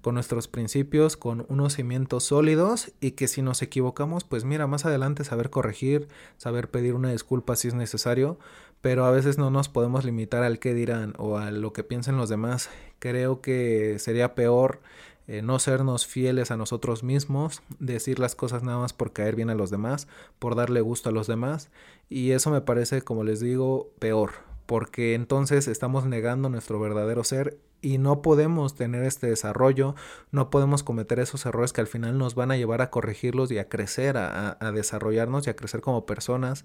con 0.00 0.14
nuestros 0.14 0.46
principios, 0.46 1.16
con 1.16 1.44
unos 1.48 1.74
cimientos 1.74 2.24
sólidos 2.24 2.92
y 3.00 3.12
que 3.12 3.26
si 3.26 3.42
nos 3.42 3.60
equivocamos, 3.62 4.22
pues 4.22 4.44
mira, 4.44 4.68
más 4.68 4.86
adelante 4.86 5.24
saber 5.24 5.50
corregir, 5.50 6.06
saber 6.38 6.70
pedir 6.70 6.94
una 6.94 7.10
disculpa 7.10 7.56
si 7.56 7.66
es 7.68 7.74
necesario, 7.74 8.38
pero 8.80 9.04
a 9.04 9.10
veces 9.10 9.36
no 9.36 9.50
nos 9.50 9.68
podemos 9.68 10.04
limitar 10.04 10.44
al 10.44 10.60
qué 10.60 10.72
dirán 10.74 11.14
o 11.18 11.38
a 11.38 11.50
lo 11.50 11.72
que 11.72 11.82
piensen 11.82 12.16
los 12.16 12.28
demás. 12.28 12.70
Creo 13.00 13.40
que 13.40 13.98
sería 13.98 14.36
peor 14.36 14.80
eh, 15.26 15.42
no 15.42 15.58
sernos 15.58 16.06
fieles 16.06 16.50
a 16.50 16.56
nosotros 16.56 17.02
mismos, 17.02 17.62
decir 17.78 18.18
las 18.18 18.34
cosas 18.34 18.62
nada 18.62 18.78
más 18.78 18.92
por 18.92 19.12
caer 19.12 19.36
bien 19.36 19.50
a 19.50 19.54
los 19.54 19.70
demás, 19.70 20.06
por 20.38 20.54
darle 20.54 20.80
gusto 20.80 21.08
a 21.08 21.12
los 21.12 21.26
demás. 21.26 21.70
Y 22.08 22.32
eso 22.32 22.50
me 22.50 22.60
parece, 22.60 23.02
como 23.02 23.24
les 23.24 23.40
digo, 23.40 23.90
peor, 23.98 24.32
porque 24.66 25.14
entonces 25.14 25.68
estamos 25.68 26.04
negando 26.04 26.48
nuestro 26.48 26.78
verdadero 26.78 27.24
ser 27.24 27.58
y 27.80 27.98
no 27.98 28.22
podemos 28.22 28.74
tener 28.74 29.04
este 29.04 29.26
desarrollo, 29.26 29.94
no 30.30 30.48
podemos 30.48 30.82
cometer 30.82 31.20
esos 31.20 31.44
errores 31.44 31.72
que 31.72 31.82
al 31.82 31.86
final 31.86 32.16
nos 32.16 32.34
van 32.34 32.50
a 32.50 32.56
llevar 32.56 32.80
a 32.80 32.90
corregirlos 32.90 33.50
y 33.50 33.58
a 33.58 33.68
crecer, 33.68 34.16
a, 34.16 34.56
a 34.58 34.72
desarrollarnos 34.72 35.46
y 35.46 35.50
a 35.50 35.56
crecer 35.56 35.82
como 35.82 36.06
personas, 36.06 36.64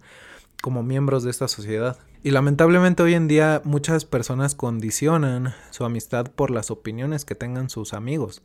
como 0.62 0.84
miembros 0.84 1.24
de 1.24 1.32
esta 1.32 1.48
sociedad. 1.48 1.98
Y 2.22 2.32
lamentablemente 2.32 3.02
hoy 3.02 3.14
en 3.14 3.30
día 3.30 3.62
muchas 3.64 4.04
personas 4.04 4.54
condicionan 4.54 5.54
su 5.72 5.86
amistad 5.86 6.28
por 6.32 6.52
las 6.52 6.70
opiniones 6.70 7.24
que 7.24 7.36
tengan 7.36 7.70
sus 7.70 7.94
amigos. 7.94 8.42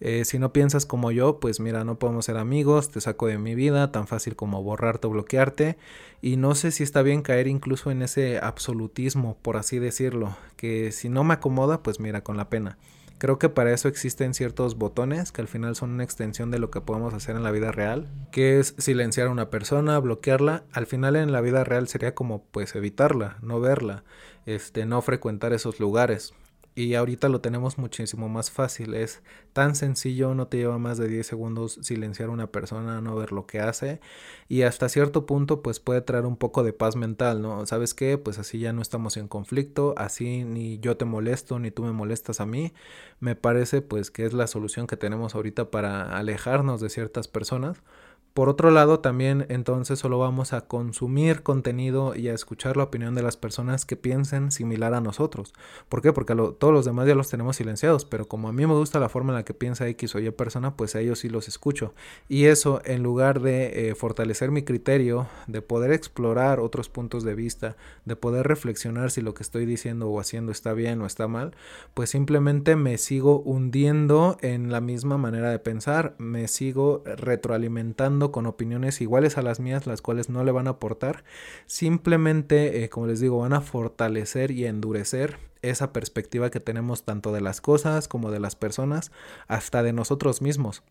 Eh, 0.00 0.24
si 0.24 0.38
no 0.38 0.54
piensas 0.54 0.86
como 0.86 1.10
yo, 1.10 1.40
pues 1.40 1.60
mira, 1.60 1.84
no 1.84 1.98
podemos 1.98 2.24
ser 2.24 2.38
amigos, 2.38 2.90
te 2.90 3.02
saco 3.02 3.26
de 3.26 3.36
mi 3.36 3.54
vida, 3.54 3.92
tan 3.92 4.06
fácil 4.06 4.34
como 4.34 4.62
borrarte 4.62 5.06
o 5.06 5.10
bloquearte. 5.10 5.76
Y 6.22 6.36
no 6.36 6.54
sé 6.54 6.70
si 6.70 6.82
está 6.82 7.02
bien 7.02 7.20
caer 7.20 7.46
incluso 7.46 7.90
en 7.90 8.00
ese 8.00 8.38
absolutismo, 8.38 9.36
por 9.42 9.58
así 9.58 9.78
decirlo, 9.78 10.34
que 10.56 10.90
si 10.90 11.10
no 11.10 11.22
me 11.22 11.34
acomoda, 11.34 11.82
pues 11.82 12.00
mira, 12.00 12.24
con 12.24 12.38
la 12.38 12.48
pena. 12.48 12.78
Creo 13.20 13.38
que 13.38 13.50
para 13.50 13.74
eso 13.74 13.86
existen 13.86 14.32
ciertos 14.32 14.78
botones 14.78 15.30
que 15.30 15.42
al 15.42 15.46
final 15.46 15.76
son 15.76 15.90
una 15.90 16.04
extensión 16.04 16.50
de 16.50 16.58
lo 16.58 16.70
que 16.70 16.80
podemos 16.80 17.12
hacer 17.12 17.36
en 17.36 17.42
la 17.42 17.50
vida 17.50 17.70
real, 17.70 18.08
que 18.32 18.58
es 18.58 18.74
silenciar 18.78 19.26
a 19.26 19.30
una 19.30 19.50
persona, 19.50 19.98
bloquearla. 19.98 20.64
Al 20.72 20.86
final 20.86 21.16
en 21.16 21.30
la 21.30 21.42
vida 21.42 21.62
real 21.62 21.86
sería 21.86 22.14
como 22.14 22.42
pues 22.44 22.74
evitarla, 22.74 23.36
no 23.42 23.60
verla, 23.60 24.04
este, 24.46 24.86
no 24.86 25.02
frecuentar 25.02 25.52
esos 25.52 25.80
lugares. 25.80 26.32
Y 26.74 26.94
ahorita 26.94 27.28
lo 27.28 27.40
tenemos 27.40 27.78
muchísimo 27.78 28.28
más 28.28 28.50
fácil. 28.50 28.94
Es 28.94 29.22
tan 29.52 29.74
sencillo, 29.74 30.34
no 30.34 30.46
te 30.46 30.58
lleva 30.58 30.78
más 30.78 30.98
de 30.98 31.08
10 31.08 31.26
segundos 31.26 31.78
silenciar 31.82 32.28
a 32.28 32.32
una 32.32 32.46
persona, 32.52 33.00
no 33.00 33.16
ver 33.16 33.32
lo 33.32 33.46
que 33.46 33.60
hace. 33.60 34.00
Y 34.48 34.62
hasta 34.62 34.88
cierto 34.88 35.26
punto, 35.26 35.62
pues 35.62 35.80
puede 35.80 36.00
traer 36.00 36.26
un 36.26 36.36
poco 36.36 36.62
de 36.62 36.72
paz 36.72 36.96
mental, 36.96 37.42
¿no? 37.42 37.66
¿Sabes 37.66 37.92
qué? 37.94 38.18
Pues 38.18 38.38
así 38.38 38.60
ya 38.60 38.72
no 38.72 38.82
estamos 38.82 39.16
en 39.16 39.28
conflicto, 39.28 39.94
así 39.96 40.44
ni 40.44 40.78
yo 40.78 40.96
te 40.96 41.04
molesto, 41.04 41.58
ni 41.58 41.70
tú 41.70 41.82
me 41.82 41.92
molestas 41.92 42.40
a 42.40 42.46
mí. 42.46 42.72
Me 43.18 43.34
parece 43.36 43.82
pues 43.82 44.10
que 44.10 44.24
es 44.24 44.32
la 44.32 44.46
solución 44.46 44.86
que 44.86 44.96
tenemos 44.96 45.34
ahorita 45.34 45.70
para 45.70 46.16
alejarnos 46.16 46.80
de 46.80 46.88
ciertas 46.88 47.28
personas 47.28 47.82
por 48.32 48.48
otro 48.48 48.70
lado, 48.70 49.00
también 49.00 49.46
entonces 49.48 49.98
solo 49.98 50.18
vamos 50.18 50.52
a 50.52 50.60
consumir 50.62 51.42
contenido 51.42 52.14
y 52.14 52.28
a 52.28 52.34
escuchar 52.34 52.76
la 52.76 52.84
opinión 52.84 53.16
de 53.16 53.22
las 53.22 53.36
personas 53.36 53.84
que 53.84 53.96
piensen 53.96 54.52
similar 54.52 54.94
a 54.94 55.00
nosotros. 55.00 55.52
¿Por 55.88 56.00
qué? 56.00 56.12
Porque 56.12 56.34
todos 56.34 56.72
los 56.72 56.84
demás 56.84 57.08
ya 57.08 57.16
los 57.16 57.28
tenemos 57.28 57.56
silenciados, 57.56 58.04
pero 58.04 58.28
como 58.28 58.48
a 58.48 58.52
mí 58.52 58.64
me 58.66 58.74
gusta 58.74 59.00
la 59.00 59.08
forma 59.08 59.32
en 59.32 59.36
la 59.38 59.44
que 59.44 59.54
piensa 59.54 59.88
X 59.88 60.14
o 60.14 60.20
Y 60.20 60.30
persona, 60.30 60.76
pues 60.76 60.94
a 60.94 61.00
ellos 61.00 61.18
sí 61.18 61.28
los 61.28 61.48
escucho. 61.48 61.92
Y 62.28 62.44
eso, 62.44 62.80
en 62.84 63.02
lugar 63.02 63.40
de 63.40 63.90
eh, 63.90 63.94
fortalecer 63.96 64.52
mi 64.52 64.62
criterio, 64.62 65.26
de 65.48 65.60
poder 65.60 65.92
explorar 65.92 66.60
otros 66.60 66.88
puntos 66.88 67.24
de 67.24 67.34
vista, 67.34 67.76
de 68.04 68.14
poder 68.14 68.46
reflexionar 68.46 69.10
si 69.10 69.22
lo 69.22 69.34
que 69.34 69.42
estoy 69.42 69.66
diciendo 69.66 70.08
o 70.08 70.20
haciendo 70.20 70.52
está 70.52 70.72
bien 70.72 71.00
o 71.02 71.06
está 71.06 71.26
mal, 71.26 71.54
pues 71.94 72.10
simplemente 72.10 72.76
me 72.76 72.96
sigo 72.96 73.40
hundiendo 73.40 74.38
en 74.40 74.70
la 74.70 74.80
misma 74.80 75.18
manera 75.18 75.50
de 75.50 75.58
pensar, 75.58 76.14
me 76.18 76.46
sigo 76.46 77.02
retroalimentando 77.04 78.19
con 78.32 78.46
opiniones 78.46 79.00
iguales 79.00 79.38
a 79.38 79.42
las 79.42 79.60
mías, 79.60 79.86
las 79.86 80.02
cuales 80.02 80.28
no 80.28 80.44
le 80.44 80.52
van 80.52 80.66
a 80.66 80.72
aportar, 80.72 81.24
simplemente, 81.66 82.84
eh, 82.84 82.88
como 82.90 83.06
les 83.06 83.20
digo, 83.20 83.38
van 83.38 83.54
a 83.54 83.62
fortalecer 83.62 84.50
y 84.50 84.66
endurecer 84.66 85.38
esa 85.62 85.92
perspectiva 85.92 86.50
que 86.50 86.60
tenemos 86.60 87.04
tanto 87.04 87.32
de 87.32 87.40
las 87.40 87.60
cosas 87.60 88.08
como 88.08 88.30
de 88.30 88.40
las 88.40 88.54
personas, 88.54 89.10
hasta 89.48 89.82
de 89.82 89.92
nosotros 89.92 90.42
mismos 90.42 90.82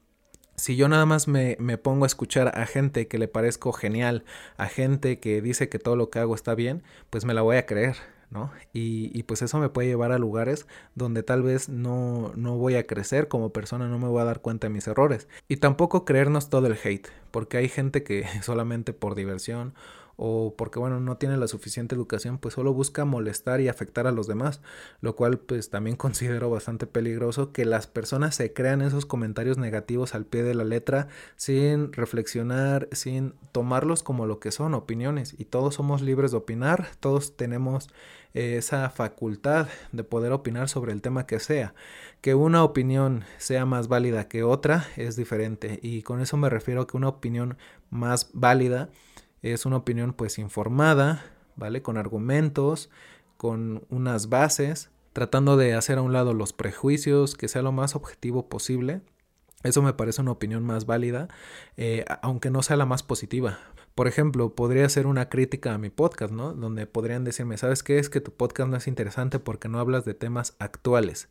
si 0.56 0.76
yo 0.76 0.90
nada 0.90 1.06
más 1.06 1.28
me, 1.28 1.56
me, 1.60 1.78
pongo 1.78 2.04
a 2.04 2.08
escuchar 2.08 2.52
a 2.60 2.66
gente 2.66 3.08
que 3.08 3.18
le 3.18 3.30
parezco 3.30 3.72
genial, 3.72 4.26
a 4.58 4.68
gente 4.68 5.20
que 5.20 5.42
dice 5.42 5.70
que 5.70 5.80
todo 5.80 5.96
lo 5.96 6.10
que 6.10 6.20
hago 6.20 6.36
está 6.36 6.54
bien, 6.54 6.84
pues 7.10 7.24
me 7.24 7.34
la 7.34 7.42
voy 7.42 7.56
a 7.56 7.66
creer. 7.66 7.96
¿No? 8.32 8.52
Y, 8.74 9.24
pues 9.24 9.42
eso 9.42 9.60
me 9.60 9.70
puede 9.70 9.88
llevar 9.88 10.12
a 10.12 10.20
lugares 10.20 10.68
donde 10.96 11.24
tal 11.24 11.44
vez 11.44 11.70
no, 11.70 12.32
no 12.36 12.56
voy 12.58 12.76
a 12.76 12.86
crecer 12.86 13.28
como 13.28 13.52
persona, 13.52 13.88
no 13.88 14.00
me 14.00 14.08
voy 14.08 14.22
a 14.22 14.26
dar 14.26 14.42
cuenta 14.42 14.68
de 14.68 14.74
mis 14.74 14.88
errores. 14.88 15.28
Y 15.48 15.58
tampoco 15.58 16.06
creernos 16.06 16.50
todo 16.50 16.68
el 16.68 16.78
hate, 16.84 17.08
porque 17.32 17.58
hay 17.58 17.70
gente 17.70 18.04
que 18.04 18.26
solamente 18.42 18.94
por 18.94 19.16
diversión 19.16 19.74
o 20.22 20.54
porque 20.58 20.80
bueno 20.80 21.00
no 21.00 21.18
tiene 21.18 21.38
la 21.38 21.48
suficiente 21.48 21.96
educación 21.96 22.38
pues 22.38 22.54
solo 22.54 22.74
busca 22.74 23.06
molestar 23.06 23.62
y 23.62 23.70
afectar 23.70 24.06
a 24.06 24.12
los 24.12 24.28
demás 24.28 24.62
lo 25.00 25.16
cual 25.16 25.40
pues 25.40 25.70
también 25.70 25.96
considero 25.98 26.50
bastante 26.50 26.86
peligroso 26.88 27.52
que 27.54 27.66
las 27.66 27.88
personas 27.88 28.36
se 28.36 28.52
crean 28.54 28.82
esos 28.82 29.06
comentarios 29.06 29.58
negativos 29.58 30.14
al 30.14 30.26
pie 30.26 30.44
de 30.44 30.56
la 30.56 30.66
letra 30.66 31.08
sin 31.38 31.94
reflexionar 31.94 32.90
sin 32.92 33.34
tomarlos 33.54 34.04
como 34.04 34.26
lo 34.26 34.40
que 34.40 34.52
son 34.52 34.74
opiniones 34.74 35.34
y 35.38 35.46
todos 35.46 35.76
somos 35.76 36.02
libres 36.02 36.32
de 36.32 36.38
opinar 36.38 36.90
todos 37.00 37.38
tenemos 37.38 37.90
esa 38.34 38.90
facultad 38.90 39.68
de 39.92 40.04
poder 40.04 40.32
opinar 40.32 40.70
sobre 40.70 40.94
el 40.94 41.02
tema 41.02 41.26
que 41.26 41.40
sea. 41.40 41.74
Que 42.22 42.36
una 42.36 42.64
opinión 42.64 43.24
sea 43.38 43.66
más 43.66 43.88
válida 43.88 44.28
que 44.28 44.44
otra 44.44 44.88
es 44.98 45.16
diferente 45.16 45.80
y 45.82 46.04
con 46.04 46.22
eso 46.22 46.38
me 46.38 46.50
refiero 46.50 46.82
a 46.82 46.88
que 46.88 46.98
una 46.98 47.08
opinión 47.08 47.58
más 47.90 48.30
válida 48.34 48.90
es 49.41 49.65
una 49.65 49.77
opinión 49.77 50.13
pues 50.13 50.38
informada, 50.39 51.24
¿vale? 51.55 51.81
Con 51.81 51.98
argumentos, 51.98 52.89
con 53.38 53.86
unas 53.89 54.29
bases, 54.29 54.89
tratando 55.13 55.58
de 55.58 55.74
hacer 55.74 55.98
a 55.98 56.01
un 56.01 56.13
lado 56.13 56.34
los 56.34 56.53
prejuicios, 56.53 57.36
que 57.36 57.48
sea 57.48 57.62
lo 57.62 57.72
más 57.72 57.96
objetivo 57.96 58.50
posible. 58.50 59.01
Eso 59.63 59.81
me 59.81 59.93
parece 59.93 60.22
una 60.22 60.31
opinión 60.31 60.63
más 60.65 60.86
válida, 60.86 61.27
eh, 61.75 62.05
aunque 62.22 62.50
no 62.50 62.63
sea 62.63 62.77
la 62.77 62.86
más 62.86 63.03
positiva. 63.03 63.60
Por 63.93 64.08
ejemplo, 64.08 64.55
podría 64.55 64.88
ser 64.88 65.08
una 65.08 65.27
crítica 65.27 65.74
a 65.74 65.77
mi 65.77 65.89
podcast, 65.89 66.31
¿no? 66.31 66.53
Donde 66.53 66.88
podrían 66.88 67.25
decirme, 67.25 67.58
¿sabes 67.58 67.84
qué? 67.84 68.00
Es 68.00 68.10
que 68.10 68.22
tu 68.22 68.31
podcast 68.31 68.69
no 68.69 68.77
es 68.77 68.88
interesante 68.88 69.39
porque 69.39 69.67
no 69.67 69.79
hablas 69.79 70.05
de 70.05 70.13
temas 70.13 70.55
actuales. 70.60 71.27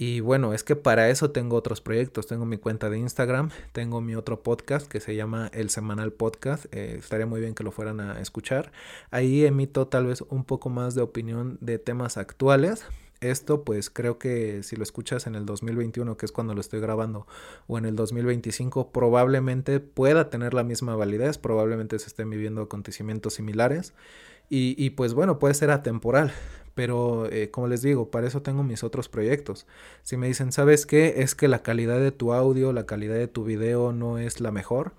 Y 0.00 0.20
bueno, 0.20 0.54
es 0.54 0.62
que 0.62 0.76
para 0.76 1.10
eso 1.10 1.32
tengo 1.32 1.56
otros 1.56 1.80
proyectos. 1.80 2.28
Tengo 2.28 2.46
mi 2.46 2.56
cuenta 2.56 2.88
de 2.88 2.98
Instagram, 2.98 3.50
tengo 3.72 4.00
mi 4.00 4.14
otro 4.14 4.44
podcast 4.44 4.86
que 4.86 5.00
se 5.00 5.16
llama 5.16 5.50
El 5.52 5.70
Semanal 5.70 6.12
Podcast. 6.12 6.66
Eh, 6.70 6.94
estaría 7.00 7.26
muy 7.26 7.40
bien 7.40 7.56
que 7.56 7.64
lo 7.64 7.72
fueran 7.72 7.98
a 7.98 8.20
escuchar. 8.20 8.70
Ahí 9.10 9.44
emito 9.44 9.88
tal 9.88 10.06
vez 10.06 10.22
un 10.28 10.44
poco 10.44 10.68
más 10.68 10.94
de 10.94 11.02
opinión 11.02 11.58
de 11.60 11.80
temas 11.80 12.16
actuales 12.16 12.86
esto 13.20 13.64
pues 13.64 13.90
creo 13.90 14.18
que 14.18 14.62
si 14.62 14.76
lo 14.76 14.82
escuchas 14.82 15.26
en 15.26 15.34
el 15.34 15.44
2021, 15.44 16.16
que 16.16 16.26
es 16.26 16.32
cuando 16.32 16.54
lo 16.54 16.60
estoy 16.60 16.80
grabando, 16.80 17.26
o 17.66 17.78
en 17.78 17.84
el 17.84 17.96
2025, 17.96 18.92
probablemente 18.92 19.80
pueda 19.80 20.30
tener 20.30 20.54
la 20.54 20.62
misma 20.62 20.94
validez, 20.94 21.38
probablemente 21.38 21.98
se 21.98 22.06
estén 22.06 22.30
viviendo 22.30 22.62
acontecimientos 22.62 23.34
similares 23.34 23.92
y, 24.48 24.74
y 24.82 24.90
pues 24.90 25.14
bueno, 25.14 25.38
puede 25.38 25.54
ser 25.54 25.70
atemporal, 25.70 26.32
pero 26.78 27.26
eh, 27.32 27.50
como 27.50 27.66
les 27.66 27.82
digo, 27.82 28.08
para 28.08 28.28
eso 28.28 28.40
tengo 28.40 28.62
mis 28.62 28.84
otros 28.84 29.08
proyectos. 29.08 29.66
Si 30.04 30.16
me 30.16 30.28
dicen, 30.28 30.52
¿sabes 30.52 30.86
qué? 30.86 31.14
Es 31.16 31.34
que 31.34 31.48
la 31.48 31.60
calidad 31.60 31.98
de 31.98 32.12
tu 32.12 32.32
audio, 32.32 32.72
la 32.72 32.86
calidad 32.86 33.16
de 33.16 33.26
tu 33.26 33.42
video 33.42 33.92
no 33.92 34.18
es 34.18 34.40
la 34.40 34.52
mejor 34.52 34.92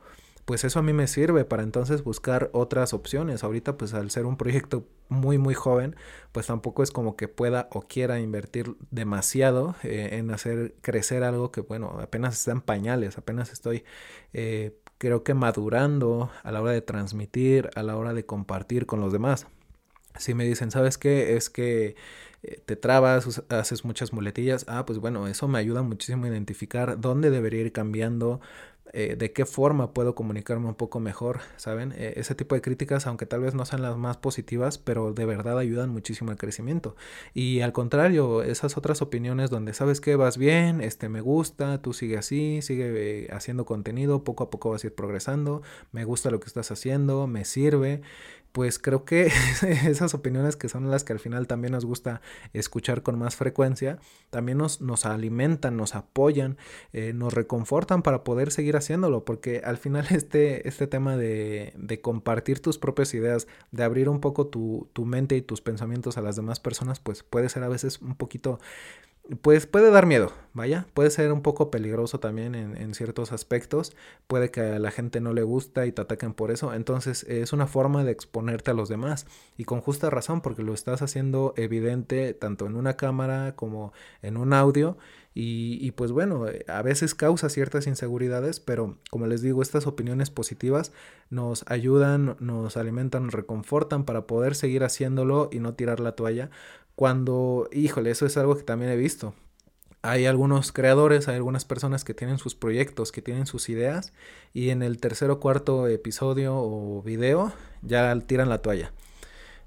pues 0.43 0.63
eso 0.63 0.79
a 0.79 0.81
mí 0.81 0.93
me 0.93 1.05
sirve 1.05 1.45
para 1.45 1.61
entonces 1.61 2.03
buscar 2.03 2.49
otras 2.53 2.93
opciones. 2.95 3.43
Ahorita 3.43 3.77
pues 3.77 3.93
al 3.93 4.09
ser 4.09 4.25
un 4.25 4.35
proyecto 4.35 4.83
muy 5.07 5.37
muy 5.37 5.53
joven, 5.53 5.95
pues 6.31 6.47
tampoco 6.47 6.81
es 6.81 6.89
como 6.89 7.15
que 7.15 7.27
pueda 7.27 7.69
o 7.71 7.83
quiera 7.83 8.19
invertir 8.19 8.75
demasiado 8.89 9.75
eh, 9.83 10.09
en 10.13 10.31
hacer 10.31 10.73
crecer 10.81 11.23
algo 11.23 11.51
que 11.51 11.61
bueno, 11.61 11.99
apenas 12.01 12.33
está 12.33 12.51
en 12.51 12.61
pañales, 12.61 13.19
apenas 13.19 13.51
estoy 13.53 13.83
eh, 14.33 14.75
creo 14.97 15.23
que 15.23 15.35
madurando 15.35 16.31
a 16.41 16.51
la 16.51 16.61
hora 16.61 16.71
de 16.71 16.81
transmitir, 16.81 17.69
a 17.75 17.83
la 17.83 17.95
hora 17.95 18.13
de 18.15 18.25
compartir 18.25 18.87
con 18.87 19.01
los 19.01 19.13
demás. 19.13 19.45
Si 20.19 20.33
me 20.35 20.45
dicen, 20.45 20.69
¿sabes 20.71 20.97
qué? 20.97 21.35
Es 21.35 21.49
que 21.49 21.95
eh, 22.43 22.61
te 22.65 22.75
trabas, 22.75 23.43
haces 23.49 23.85
muchas 23.85 24.13
muletillas. 24.13 24.65
Ah, 24.67 24.85
pues 24.85 24.99
bueno, 24.99 25.27
eso 25.27 25.47
me 25.47 25.59
ayuda 25.59 25.81
muchísimo 25.81 26.25
a 26.25 26.29
identificar 26.29 26.99
dónde 26.99 27.31
debería 27.31 27.61
ir 27.61 27.71
cambiando, 27.71 28.39
eh, 28.91 29.15
de 29.15 29.31
qué 29.33 29.45
forma 29.45 29.93
puedo 29.93 30.15
comunicarme 30.15 30.67
un 30.67 30.73
poco 30.73 30.99
mejor, 30.99 31.41
¿saben? 31.57 31.93
Eh, 31.95 32.13
ese 32.17 32.33
tipo 32.33 32.55
de 32.55 32.61
críticas, 32.61 33.05
aunque 33.05 33.27
tal 33.27 33.41
vez 33.41 33.53
no 33.53 33.63
sean 33.65 33.83
las 33.83 33.97
más 33.97 34.17
positivas, 34.17 34.79
pero 34.79 35.13
de 35.13 35.25
verdad 35.25 35.59
ayudan 35.59 35.91
muchísimo 35.91 36.31
al 36.31 36.37
crecimiento. 36.37 36.95
Y 37.35 37.61
al 37.61 37.71
contrario, 37.71 38.41
esas 38.41 38.77
otras 38.77 39.03
opiniones 39.03 39.51
donde 39.51 39.73
sabes 39.73 40.01
que 40.01 40.15
vas 40.15 40.37
bien, 40.37 40.81
este 40.81 41.07
me 41.07 41.21
gusta, 41.21 41.81
tú 41.83 41.93
sigue 41.93 42.17
así, 42.17 42.61
sigue 42.63 43.27
haciendo 43.31 43.65
contenido, 43.65 44.23
poco 44.23 44.45
a 44.45 44.49
poco 44.49 44.71
vas 44.71 44.83
a 44.83 44.87
ir 44.87 44.95
progresando, 44.95 45.61
me 45.91 46.03
gusta 46.03 46.31
lo 46.31 46.39
que 46.39 46.47
estás 46.47 46.71
haciendo, 46.71 47.27
me 47.27 47.45
sirve 47.45 48.01
pues 48.51 48.79
creo 48.79 49.05
que 49.05 49.27
esas 49.87 50.13
opiniones 50.13 50.55
que 50.55 50.69
son 50.69 50.89
las 50.89 51.03
que 51.03 51.13
al 51.13 51.19
final 51.19 51.47
también 51.47 51.73
nos 51.73 51.85
gusta 51.85 52.21
escuchar 52.53 53.03
con 53.03 53.17
más 53.17 53.35
frecuencia, 53.35 53.99
también 54.29 54.57
nos, 54.57 54.81
nos 54.81 55.05
alimentan, 55.05 55.77
nos 55.77 55.95
apoyan, 55.95 56.57
eh, 56.93 57.13
nos 57.13 57.33
reconfortan 57.33 58.01
para 58.01 58.23
poder 58.23 58.51
seguir 58.51 58.75
haciéndolo, 58.75 59.25
porque 59.25 59.61
al 59.63 59.77
final 59.77 60.07
este, 60.11 60.67
este 60.67 60.87
tema 60.87 61.17
de, 61.17 61.73
de 61.77 62.01
compartir 62.01 62.61
tus 62.61 62.77
propias 62.77 63.13
ideas, 63.13 63.47
de 63.71 63.83
abrir 63.83 64.09
un 64.09 64.19
poco 64.19 64.47
tu, 64.47 64.89
tu 64.93 65.05
mente 65.05 65.35
y 65.35 65.41
tus 65.41 65.61
pensamientos 65.61 66.17
a 66.17 66.21
las 66.21 66.35
demás 66.35 66.59
personas, 66.59 66.99
pues 66.99 67.23
puede 67.23 67.49
ser 67.49 67.63
a 67.63 67.69
veces 67.69 68.01
un 68.01 68.15
poquito 68.15 68.59
pues 69.41 69.67
puede 69.67 69.91
dar 69.91 70.05
miedo, 70.05 70.31
vaya, 70.53 70.87
puede 70.93 71.11
ser 71.11 71.31
un 71.31 71.41
poco 71.41 71.69
peligroso 71.69 72.19
también 72.19 72.55
en, 72.55 72.93
ciertos 72.95 73.31
aspectos, 73.31 73.95
puede 74.27 74.49
que 74.49 74.61
a 74.61 74.79
la 74.79 74.91
gente 74.91 75.21
no 75.21 75.33
le 75.33 75.43
gusta 75.43 75.85
y 75.85 75.91
te 75.91 76.01
ataquen 76.01 76.33
por 76.33 76.49
eso, 76.51 76.73
entonces 76.73 77.23
es 77.23 77.53
una 77.53 77.67
forma 77.67 78.03
de 78.03 78.11
exponerte 78.11 78.71
a 78.71 78.73
los 78.73 78.89
demás 78.89 79.27
y 79.57 79.65
con 79.65 79.81
justa 79.81 80.09
razón 80.09 80.41
porque 80.41 80.63
lo 80.63 80.73
estás 80.73 81.01
haciendo 81.01 81.53
evidente 81.57 82.33
tanto 82.33 82.65
en 82.65 82.75
una 82.75 82.97
cámara 82.97 83.55
como 83.55 83.93
en 84.21 84.37
un 84.37 84.53
audio 84.53 84.97
y, 85.35 85.77
y, 85.79 85.91
pues 85.91 86.11
bueno, 86.11 86.47
a 86.67 86.81
veces 86.81 87.13
causa 87.13 87.49
ciertas 87.49 87.85
inseguridades, 87.85 88.59
pero 88.59 88.97
como 89.11 89.27
les 89.27 89.41
digo, 89.41 89.61
estas 89.61 89.85
opiniones 89.85 90.31
positivas 90.31 90.91
nos 91.29 91.63
ayudan, 91.67 92.35
nos 92.39 92.75
alimentan, 92.75 93.29
reconfortan 93.29 94.05
para 94.05 94.25
poder 94.25 94.55
seguir 94.55 94.83
haciéndolo 94.83 95.49
y 95.51 95.59
no 95.59 95.75
tirar 95.75 95.99
la 95.99 96.13
toalla, 96.13 96.49
cuando, 96.99 97.69
híjole, 97.71 98.11
eso 98.11 98.25
es 98.25 98.35
algo 98.35 98.57
que 98.57 98.63
también 98.63 98.91
he 98.91 98.97
visto. 98.97 99.33
Hay 100.01 100.25
algunos 100.25 100.73
creadores, 100.73 101.29
hay 101.29 101.37
algunas 101.37 101.63
personas 101.63 102.03
que 102.03 102.13
tienen 102.13 102.39
sus 102.39 102.55
proyectos, 102.55 103.13
que 103.13 103.21
tienen 103.21 103.45
sus 103.45 103.69
ideas 103.69 104.11
y 104.53 104.69
en 104.71 104.83
el 104.83 104.99
tercer 104.99 105.31
o 105.31 105.39
cuarto 105.39 105.87
episodio 105.87 106.57
o 106.57 107.01
video 107.01 107.53
ya 107.83 108.13
tiran 108.19 108.49
la 108.49 108.57
toalla. 108.57 108.91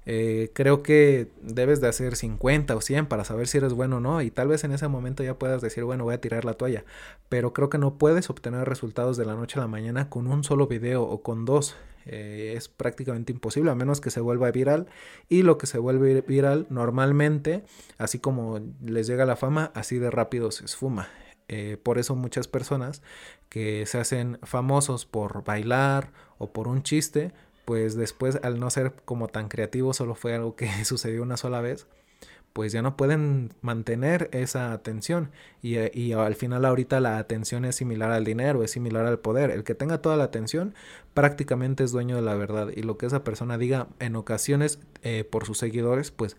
Eh, 0.05 0.51
creo 0.53 0.83
que 0.83 1.27
debes 1.41 1.81
de 1.81 1.87
hacer 1.87 2.15
50 2.15 2.75
o 2.75 2.81
100 2.81 3.07
para 3.07 3.23
saber 3.23 3.47
si 3.47 3.57
eres 3.57 3.73
bueno 3.73 3.97
o 3.97 3.99
no 3.99 4.21
y 4.21 4.29
tal 4.29 4.47
vez 4.47 4.63
en 4.63 4.71
ese 4.71 4.87
momento 4.87 5.23
ya 5.23 5.39
puedas 5.39 5.63
decir, 5.63 5.85
bueno, 5.85 6.03
voy 6.03 6.13
a 6.13 6.21
tirar 6.21 6.45
la 6.45 6.53
toalla, 6.53 6.85
pero 7.29 7.51
creo 7.51 7.71
que 7.71 7.79
no 7.79 7.95
puedes 7.95 8.29
obtener 8.29 8.69
resultados 8.69 9.17
de 9.17 9.25
la 9.25 9.33
noche 9.33 9.57
a 9.57 9.63
la 9.63 9.67
mañana 9.67 10.07
con 10.07 10.27
un 10.27 10.43
solo 10.43 10.67
video 10.67 11.01
o 11.01 11.23
con 11.23 11.45
dos. 11.45 11.75
Eh, 12.05 12.53
es 12.57 12.67
prácticamente 12.67 13.31
imposible 13.31 13.71
a 13.71 13.75
menos 13.75 14.01
que 14.01 14.09
se 14.09 14.19
vuelva 14.19 14.51
viral 14.51 14.87
y 15.29 15.43
lo 15.43 15.57
que 15.57 15.67
se 15.67 15.77
vuelve 15.77 16.21
viral 16.21 16.67
normalmente, 16.69 17.63
así 17.97 18.19
como 18.19 18.59
les 18.81 19.07
llega 19.07 19.25
la 19.25 19.35
fama, 19.35 19.71
así 19.73 19.99
de 19.99 20.11
rápido 20.11 20.51
se 20.51 20.65
esfuma. 20.65 21.07
Eh, 21.47 21.77
por 21.81 21.97
eso 21.97 22.15
muchas 22.15 22.47
personas 22.47 23.01
que 23.49 23.85
se 23.85 23.99
hacen 23.99 24.39
famosos 24.43 25.05
por 25.05 25.43
bailar 25.43 26.11
o 26.37 26.51
por 26.51 26.67
un 26.67 26.83
chiste, 26.83 27.31
pues 27.65 27.95
después 27.95 28.39
al 28.43 28.59
no 28.59 28.69
ser 28.69 28.93
como 29.05 29.27
tan 29.27 29.49
creativo, 29.49 29.93
solo 29.93 30.15
fue 30.15 30.33
algo 30.33 30.55
que 30.55 30.67
sucedió 30.85 31.21
una 31.23 31.37
sola 31.37 31.61
vez, 31.61 31.87
pues 32.53 32.71
ya 32.71 32.83
no 32.83 32.95
pueden 32.95 33.51
mantener 33.61 34.29
esa 34.31 34.73
atención 34.73 35.31
y, 35.61 35.75
eh, 35.75 35.91
y, 35.93 36.13
al 36.13 36.35
final 36.35 36.65
ahorita 36.65 36.99
la 36.99 37.17
atención 37.17 37.65
es 37.65 37.75
similar 37.75 38.11
al 38.11 38.23
dinero, 38.23 38.63
es 38.63 38.71
similar 38.71 39.07
al 39.07 39.19
poder. 39.19 39.49
El 39.49 39.63
que 39.63 39.73
tenga 39.73 40.01
toda 40.01 40.15
la 40.17 40.25
atención 40.25 40.75
prácticamente 41.15 41.83
es 41.83 41.91
dueño 41.91 42.15
de 42.15 42.21
la 42.21 42.35
verdad 42.35 42.69
y 42.73 42.83
lo 42.83 42.97
que 42.97 43.07
esa 43.07 43.23
persona 43.23 43.57
diga 43.57 43.87
en 43.99 44.15
ocasiones 44.15 44.79
eh, 45.01 45.23
por 45.23 45.45
sus 45.45 45.57
seguidores 45.57 46.11
pues 46.11 46.37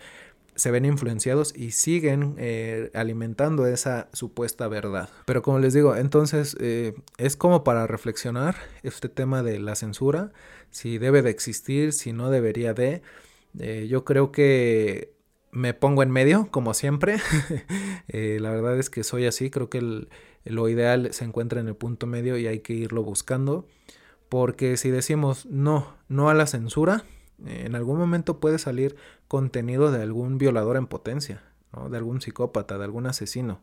se 0.55 0.71
ven 0.71 0.85
influenciados 0.85 1.53
y 1.57 1.73
siguen 1.73 2.37
eh, 2.39 2.93
alimentando 2.95 3.67
esa 3.67 4.07
supuesta 4.13 4.69
verdad. 4.69 5.09
Pero 5.27 5.43
como 5.43 5.59
les 5.59 5.75
digo, 5.75 5.97
entonces 5.97 6.57
es 6.61 7.37
como 7.37 7.65
para 7.65 7.89
reflexionar 7.89 8.55
este 8.85 9.09
tema 9.09 9.43
de 9.43 9.59
la 9.59 9.75
censura, 9.75 10.31
si 10.71 10.99
debe 10.99 11.23
de 11.23 11.31
existir, 11.31 11.93
si 11.93 12.13
no 12.13 12.31
debería 12.31 12.73
de. 12.73 13.03
yo 13.89 14.05
creo 14.05 14.31
que 14.31 15.14
me 15.55 15.73
pongo 15.73 16.03
en 16.03 16.11
medio, 16.11 16.49
como 16.51 16.75
siempre. 16.75 17.17
Eh, 18.09 18.39
la 18.39 18.51
verdad 18.51 18.79
es 18.79 18.91
que 18.91 19.03
soy 19.03 19.25
así, 19.25 19.51
creo 19.51 19.71
que 19.71 20.07
lo 20.45 20.69
ideal 20.69 21.09
se 21.13 21.25
encuentra 21.25 21.61
en 21.61 21.69
el 21.69 21.75
punto 21.75 22.07
medio 22.07 22.37
y 22.37 22.47
hay 22.47 22.61
que 22.61 22.75
irlo 22.75 23.03
buscando. 23.03 23.67
Porque 24.29 24.77
si 24.77 24.91
decimos 24.91 25.47
no, 25.47 25.95
no 26.09 26.29
a 26.29 26.35
la 26.35 26.47
censura, 26.47 27.05
en 27.45 27.75
algún 27.75 27.99
momento 27.99 28.41
puede 28.41 28.59
salir 28.59 28.97
contenido 29.27 29.91
de 29.91 30.03
algún 30.03 30.39
violador 30.39 30.77
en 30.77 30.87
potencia 30.87 31.43
de 31.91 31.97
algún 31.97 32.21
psicópata, 32.21 32.79
de 32.79 32.85
algún 32.85 33.07
asesino. 33.07 33.61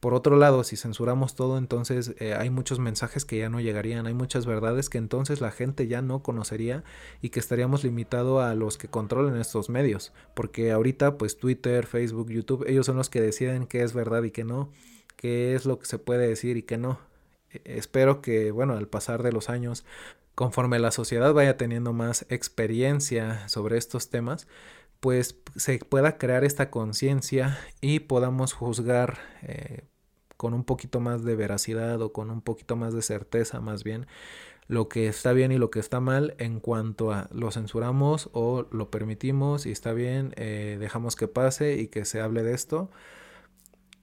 Por 0.00 0.14
otro 0.14 0.36
lado, 0.36 0.64
si 0.64 0.76
censuramos 0.76 1.34
todo, 1.34 1.58
entonces 1.58 2.14
eh, 2.18 2.34
hay 2.34 2.50
muchos 2.50 2.78
mensajes 2.78 3.24
que 3.24 3.38
ya 3.38 3.48
no 3.48 3.60
llegarían, 3.60 4.06
hay 4.06 4.14
muchas 4.14 4.46
verdades 4.46 4.88
que 4.88 4.98
entonces 4.98 5.40
la 5.40 5.52
gente 5.52 5.86
ya 5.86 6.02
no 6.02 6.22
conocería 6.22 6.82
y 7.20 7.28
que 7.28 7.38
estaríamos 7.38 7.84
limitados 7.84 8.42
a 8.42 8.54
los 8.54 8.78
que 8.78 8.88
controlan 8.88 9.36
estos 9.36 9.68
medios, 9.68 10.12
porque 10.34 10.72
ahorita 10.72 11.18
pues 11.18 11.38
Twitter, 11.38 11.86
Facebook, 11.86 12.30
YouTube, 12.30 12.64
ellos 12.66 12.86
son 12.86 12.96
los 12.96 13.10
que 13.10 13.20
deciden 13.20 13.66
qué 13.66 13.82
es 13.82 13.92
verdad 13.92 14.24
y 14.24 14.32
qué 14.32 14.44
no, 14.44 14.70
qué 15.16 15.54
es 15.54 15.66
lo 15.66 15.78
que 15.78 15.86
se 15.86 15.98
puede 15.98 16.26
decir 16.26 16.56
y 16.56 16.62
qué 16.62 16.78
no. 16.78 16.98
E, 17.50 17.62
espero 17.64 18.20
que, 18.22 18.50
bueno, 18.50 18.74
al 18.74 18.88
pasar 18.88 19.22
de 19.22 19.32
los 19.32 19.48
años, 19.50 19.84
conforme 20.34 20.78
la 20.78 20.90
sociedad 20.90 21.32
vaya 21.32 21.56
teniendo 21.56 21.92
más 21.92 22.26
experiencia 22.28 23.48
sobre 23.48 23.78
estos 23.78 24.10
temas, 24.10 24.48
pues 25.02 25.36
se 25.56 25.80
pueda 25.80 26.16
crear 26.16 26.44
esta 26.44 26.70
conciencia 26.70 27.58
y 27.80 27.98
podamos 27.98 28.52
juzgar 28.52 29.18
eh, 29.42 29.82
con 30.36 30.54
un 30.54 30.62
poquito 30.62 31.00
más 31.00 31.24
de 31.24 31.34
veracidad 31.34 32.00
o 32.00 32.12
con 32.12 32.30
un 32.30 32.40
poquito 32.40 32.76
más 32.76 32.94
de 32.94 33.02
certeza 33.02 33.60
más 33.60 33.82
bien 33.82 34.06
lo 34.68 34.88
que 34.88 35.08
está 35.08 35.32
bien 35.32 35.50
y 35.50 35.58
lo 35.58 35.72
que 35.72 35.80
está 35.80 35.98
mal 35.98 36.36
en 36.38 36.60
cuanto 36.60 37.10
a 37.10 37.28
lo 37.32 37.50
censuramos 37.50 38.30
o 38.32 38.68
lo 38.70 38.92
permitimos 38.92 39.66
y 39.66 39.72
está 39.72 39.92
bien, 39.92 40.34
eh, 40.36 40.76
dejamos 40.78 41.16
que 41.16 41.26
pase 41.26 41.78
y 41.78 41.88
que 41.88 42.04
se 42.04 42.20
hable 42.20 42.44
de 42.44 42.54
esto. 42.54 42.88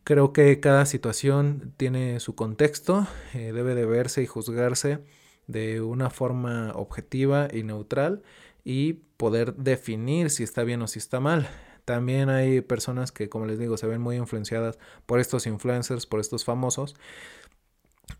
Creo 0.03 0.33
que 0.33 0.59
cada 0.59 0.85
situación 0.85 1.73
tiene 1.77 2.19
su 2.19 2.35
contexto, 2.35 3.07
eh, 3.33 3.53
debe 3.53 3.73
de 3.73 3.85
verse 3.85 4.21
y 4.21 4.25
juzgarse 4.25 4.99
de 5.47 5.81
una 5.81 6.09
forma 6.09 6.73
objetiva 6.75 7.47
y 7.51 7.63
neutral 7.63 8.21
y 8.63 8.93
poder 9.17 9.55
definir 9.55 10.29
si 10.29 10.43
está 10.43 10.63
bien 10.63 10.81
o 10.81 10.87
si 10.87 10.99
está 10.99 11.19
mal. 11.19 11.49
También 11.85 12.29
hay 12.29 12.61
personas 12.61 13.11
que, 13.11 13.29
como 13.29 13.45
les 13.45 13.57
digo, 13.57 13.77
se 13.77 13.87
ven 13.87 14.01
muy 14.01 14.15
influenciadas 14.17 14.77
por 15.05 15.19
estos 15.19 15.47
influencers, 15.47 16.05
por 16.05 16.19
estos 16.19 16.45
famosos. 16.45 16.95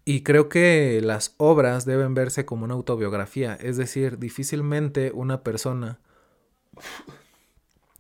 Y 0.06 0.24
creo 0.24 0.50
que 0.50 1.02
las 1.04 1.36
obras 1.38 1.86
deben 1.86 2.14
verse 2.14 2.46
como 2.46 2.66
una 2.66 2.74
autobiografía. 2.74 3.56
Es 3.56 3.78
decir, 3.78 4.18
difícilmente 4.18 5.12
una 5.14 5.44
persona 5.44 6.00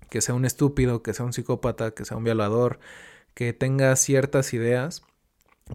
que 0.10 0.22
sea 0.22 0.36
un 0.36 0.46
estúpido, 0.46 1.04
que 1.04 1.14
sea 1.14 1.26
un 1.26 1.34
psicópata, 1.34 1.92
que 1.92 2.06
sea 2.06 2.18
un 2.18 2.24
violador, 2.24 2.80
que 3.34 3.54
tenga 3.54 3.96
ciertas 3.96 4.54
ideas, 4.54 5.04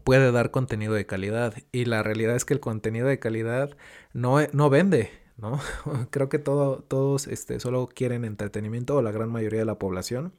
puede 0.02 0.32
dar 0.32 0.50
contenido 0.50 0.94
de 0.94 1.06
calidad. 1.06 1.54
Y 1.72 1.84
la 1.84 2.02
realidad 2.02 2.34
es 2.36 2.44
que 2.44 2.54
el 2.54 2.60
contenido 2.60 3.06
de 3.06 3.18
calidad 3.18 3.76
no, 4.12 4.38
no 4.52 4.70
vende. 4.70 5.23
¿No? 5.36 5.60
Creo 6.10 6.28
que 6.28 6.38
todo, 6.38 6.78
todos 6.86 7.26
este, 7.26 7.60
solo 7.60 7.88
quieren 7.92 8.24
entretenimiento, 8.24 8.96
o 8.96 9.02
la 9.02 9.12
gran 9.12 9.30
mayoría 9.30 9.60
de 9.60 9.66
la 9.66 9.78
población. 9.78 10.32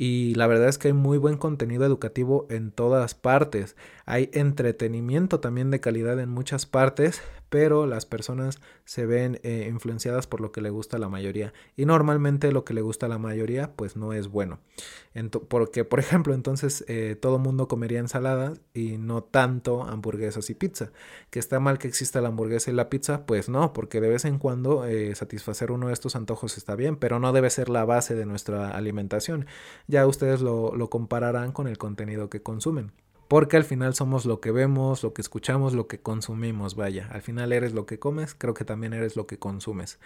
Y 0.00 0.36
la 0.36 0.46
verdad 0.46 0.68
es 0.68 0.78
que 0.78 0.88
hay 0.88 0.94
muy 0.94 1.18
buen 1.18 1.36
contenido 1.36 1.84
educativo 1.84 2.46
en 2.50 2.70
todas 2.70 3.16
partes. 3.16 3.76
Hay 4.06 4.30
entretenimiento 4.32 5.40
también 5.40 5.72
de 5.72 5.80
calidad 5.80 6.20
en 6.20 6.28
muchas 6.28 6.66
partes, 6.66 7.20
pero 7.50 7.86
las 7.86 8.06
personas 8.06 8.60
se 8.84 9.06
ven 9.06 9.40
eh, 9.42 9.68
influenciadas 9.70 10.26
por 10.26 10.40
lo 10.40 10.52
que 10.52 10.60
le 10.60 10.70
gusta 10.70 10.96
a 10.96 11.00
la 11.00 11.08
mayoría. 11.08 11.52
Y 11.76 11.86
normalmente 11.86 12.52
lo 12.52 12.64
que 12.64 12.74
le 12.74 12.82
gusta 12.82 13.06
a 13.06 13.08
la 13.08 13.18
mayoría 13.18 13.72
pues 13.74 13.96
no 13.96 14.12
es 14.12 14.28
bueno. 14.28 14.60
porque, 15.48 15.84
por 15.84 16.00
ejemplo, 16.00 16.34
entonces 16.34 16.84
eh, 16.88 17.16
todo 17.20 17.38
mundo 17.38 17.68
comería 17.68 17.98
ensaladas 17.98 18.60
y 18.74 18.98
no 18.98 19.22
tanto 19.22 19.82
hamburguesas 19.84 20.50
y 20.50 20.54
pizza. 20.54 20.92
Que 21.30 21.38
está 21.38 21.60
mal 21.60 21.78
que 21.78 21.88
exista 21.88 22.20
la 22.20 22.28
hamburguesa 22.28 22.70
y 22.70 22.74
la 22.74 22.88
pizza, 22.88 23.26
pues 23.26 23.48
no, 23.48 23.72
porque 23.72 24.00
de 24.00 24.08
vez 24.08 24.24
en 24.24 24.38
cuando 24.38 24.86
eh, 24.86 25.14
satisfacer 25.14 25.70
uno 25.72 25.88
de 25.88 25.92
estos 25.92 26.16
antojos 26.16 26.56
está 26.58 26.76
bien, 26.76 26.96
pero 26.96 27.18
no 27.18 27.32
debe 27.32 27.50
ser 27.50 27.68
la 27.68 27.84
base 27.84 28.14
de 28.14 28.26
nuestra 28.26 28.70
alimentación. 28.70 29.46
Ya 29.86 30.06
ustedes 30.06 30.40
lo, 30.40 30.74
lo 30.74 30.90
compararán 30.90 31.52
con 31.52 31.68
el 31.68 31.78
contenido 31.78 32.30
que 32.30 32.42
consumen. 32.42 32.92
Porque 33.28 33.58
al 33.58 33.64
final 33.64 33.94
somos 33.94 34.24
lo 34.24 34.40
que 34.40 34.52
vemos, 34.52 35.02
lo 35.02 35.12
que 35.12 35.20
escuchamos, 35.20 35.74
lo 35.74 35.86
que 35.86 36.00
consumimos, 36.00 36.74
vaya. 36.74 37.08
Al 37.12 37.20
final 37.20 37.52
eres 37.52 37.74
lo 37.74 37.84
que 37.84 37.98
comes, 37.98 38.34
creo 38.34 38.54
que 38.54 38.64
también 38.64 38.94
eres 38.94 39.16
lo 39.16 39.26
que 39.26 39.38
consumes. 39.38 39.98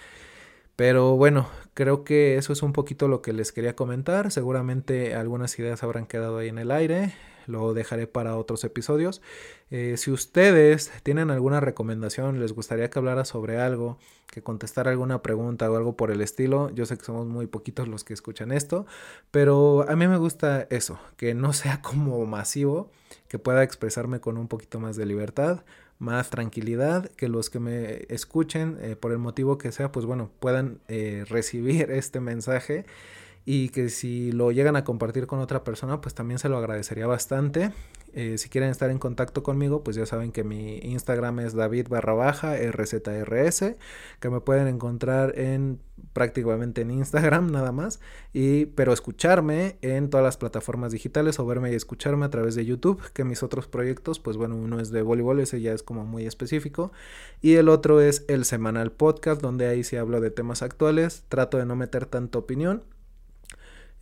Pero 0.75 1.17
bueno, 1.17 1.49
creo 1.75 2.03
que 2.03 2.37
eso 2.37 2.53
es 2.53 2.63
un 2.63 2.73
poquito 2.73 3.07
lo 3.07 3.23
que 3.23 3.33
les 3.33 3.53
quería 3.53 3.77
comentar. 3.77 4.33
Seguramente 4.33 5.15
algunas 5.15 5.57
ideas 5.59 5.83
habrán 5.83 6.07
quedado 6.07 6.39
ahí 6.39 6.49
en 6.49 6.59
el 6.59 6.71
aire. 6.73 7.15
Lo 7.47 7.75
dejaré 7.75 8.07
para 8.07 8.37
otros 8.37 8.65
episodios. 8.65 9.23
Eh, 9.71 9.97
si 9.97 10.11
ustedes 10.11 10.93
tienen 11.03 11.31
alguna 11.31 11.61
recomendación, 11.61 12.41
les 12.41 12.53
gustaría 12.53 12.91
que 12.91 12.99
hablara 12.99 13.25
sobre 13.25 13.59
algo, 13.59 13.99
que 14.27 14.43
contestara 14.43 14.91
alguna 14.91 15.23
pregunta 15.23 15.71
o 15.71 15.77
algo 15.77 15.97
por 15.97 16.11
el 16.11 16.21
estilo, 16.21 16.71
yo 16.71 16.87
sé 16.87 16.97
que 16.97 17.05
somos 17.05 17.27
muy 17.27 17.47
poquitos 17.47 17.89
los 17.89 18.05
que 18.05 18.15
escuchan 18.15 18.53
esto, 18.53 18.87
pero 19.31 19.87
a 19.89 19.97
mí 19.97 20.09
me 20.09 20.19
gusta 20.19 20.67
eso, 20.71 20.99
que 21.17 21.35
no 21.35 21.53
sea 21.53 21.83
como 21.83 22.25
masivo, 22.27 22.91
que 23.29 23.39
pueda 23.39 23.63
expresarme 23.63 24.21
con 24.21 24.39
un 24.39 24.49
poquito 24.49 24.81
más 24.81 24.97
de 24.97 25.07
libertad 25.07 25.63
más 26.03 26.31
tranquilidad, 26.31 27.11
que 27.13 27.29
los 27.29 27.49
que 27.49 27.61
me 27.61 28.07
escuchen, 28.09 28.77
eh, 28.81 28.97
por 28.97 29.13
el 29.13 29.19
motivo 29.19 29.57
que 29.57 29.71
sea, 29.71 29.93
pues 29.93 30.05
bueno, 30.05 30.31
puedan 30.41 30.81
eh, 30.89 31.25
recibir 31.29 31.91
este 31.93 32.19
mensaje 32.21 32.85
y 33.45 33.71
que 33.71 33.89
si 33.89 34.33
lo 34.33 34.53
llegan 34.53 34.77
a 34.77 34.85
compartir 34.85 35.27
con 35.27 35.41
otra 35.41 35.65
persona, 35.65 36.01
pues 36.01 36.15
también 36.15 36.39
se 36.39 36.49
lo 36.49 36.57
agradecería 36.59 37.07
bastante. 37.07 37.73
Eh, 38.15 38.37
si 38.37 38.51
quieren 38.51 38.69
estar 38.69 38.91
en 38.91 38.99
contacto 38.99 39.43
conmigo, 39.43 39.83
pues 39.83 39.97
ya 39.97 40.05
saben 40.05 40.33
que 40.33 40.45
mi 40.45 40.79
Instagram 40.79 41.41
es 41.41 41.55
David 41.55 41.89
barra 41.89 42.13
baja 42.13 42.55
RZRS, 42.57 43.75
que 44.21 44.31
me 44.31 44.41
pueden 44.41 44.69
encontrar 44.69 45.39
en 45.39 45.81
prácticamente 46.13 46.83
en 46.83 46.91
Instagram 46.91 47.51
nada 47.51 47.73
más, 47.73 48.01
y, 48.35 48.67
pero 48.67 48.93
escucharme 48.93 49.79
en 49.81 50.11
todas 50.11 50.23
las 50.23 50.37
plataformas 50.37 50.93
digitales 50.93 51.39
o 51.39 51.47
verme 51.47 51.73
y 51.73 51.75
escucharme 51.75 52.27
a 52.27 52.31
través 52.31 52.55
de 52.55 52.67
YouTube, 52.67 53.01
que 53.13 53.25
mis 53.25 53.43
otros 53.43 53.67
proyectos, 53.67 54.21
pues 54.21 54.37
bueno, 54.37 54.57
uno 54.57 54.79
es 54.79 54.91
de 54.91 55.01
voleibol, 55.01 55.41
ese 55.41 55.63
ya 55.63 55.73
es 55.73 55.83
como 55.83 56.05
muy 56.05 56.27
específico, 56.27 56.93
y 57.41 57.55
el 57.55 57.71
otro 57.71 58.03
es 58.03 58.25
el 58.29 58.45
semanal 58.45 58.93
podcast, 58.93 59.41
donde 59.41 59.67
ahí 59.69 59.85
sí 59.85 59.97
hablo 59.97 60.21
de 60.21 60.31
temas 60.31 60.61
actuales, 60.63 61.25
trato 61.29 61.57
de 61.57 61.65
no 61.65 61.77
meter 61.77 62.05
tanta 62.05 62.39
opinión 62.39 62.83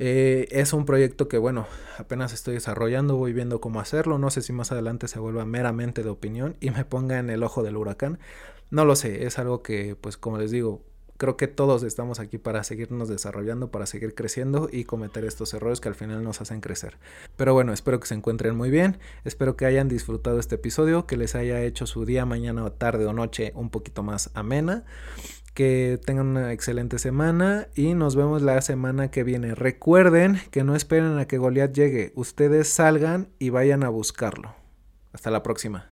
eh, 0.02 0.48
es 0.50 0.72
un 0.72 0.86
proyecto 0.86 1.28
que, 1.28 1.36
bueno, 1.36 1.66
apenas 1.98 2.32
estoy 2.32 2.54
desarrollando, 2.54 3.16
voy 3.16 3.34
viendo 3.34 3.60
cómo 3.60 3.80
hacerlo. 3.80 4.16
No 4.16 4.30
sé 4.30 4.40
si 4.40 4.50
más 4.50 4.72
adelante 4.72 5.08
se 5.08 5.18
vuelva 5.18 5.44
meramente 5.44 6.02
de 6.02 6.08
opinión 6.08 6.56
y 6.58 6.70
me 6.70 6.86
ponga 6.86 7.18
en 7.18 7.28
el 7.28 7.42
ojo 7.42 7.62
del 7.62 7.76
huracán. 7.76 8.18
No 8.70 8.86
lo 8.86 8.96
sé, 8.96 9.26
es 9.26 9.38
algo 9.38 9.62
que, 9.62 9.96
pues 10.00 10.16
como 10.16 10.38
les 10.38 10.50
digo, 10.50 10.82
creo 11.18 11.36
que 11.36 11.48
todos 11.48 11.82
estamos 11.82 12.18
aquí 12.18 12.38
para 12.38 12.64
seguirnos 12.64 13.10
desarrollando, 13.10 13.70
para 13.70 13.84
seguir 13.84 14.14
creciendo 14.14 14.70
y 14.72 14.84
cometer 14.84 15.26
estos 15.26 15.52
errores 15.52 15.82
que 15.82 15.88
al 15.90 15.94
final 15.94 16.24
nos 16.24 16.40
hacen 16.40 16.62
crecer. 16.62 16.96
Pero 17.36 17.52
bueno, 17.52 17.74
espero 17.74 18.00
que 18.00 18.06
se 18.06 18.14
encuentren 18.14 18.56
muy 18.56 18.70
bien, 18.70 18.98
espero 19.24 19.54
que 19.54 19.66
hayan 19.66 19.88
disfrutado 19.88 20.40
este 20.40 20.54
episodio, 20.54 21.06
que 21.06 21.18
les 21.18 21.34
haya 21.34 21.60
hecho 21.60 21.86
su 21.86 22.06
día, 22.06 22.24
mañana, 22.24 22.70
tarde 22.70 23.04
o 23.04 23.12
noche 23.12 23.52
un 23.54 23.68
poquito 23.68 24.02
más 24.02 24.30
amena 24.32 24.84
que 25.54 25.98
tengan 26.04 26.26
una 26.28 26.52
excelente 26.52 26.98
semana 26.98 27.68
y 27.74 27.94
nos 27.94 28.16
vemos 28.16 28.42
la 28.42 28.60
semana 28.60 29.10
que 29.10 29.24
viene. 29.24 29.54
Recuerden 29.54 30.40
que 30.50 30.64
no 30.64 30.76
esperen 30.76 31.18
a 31.18 31.26
que 31.26 31.38
Goliath 31.38 31.72
llegue, 31.72 32.12
ustedes 32.14 32.68
salgan 32.68 33.28
y 33.38 33.50
vayan 33.50 33.82
a 33.82 33.88
buscarlo. 33.88 34.54
Hasta 35.12 35.30
la 35.30 35.42
próxima. 35.42 35.88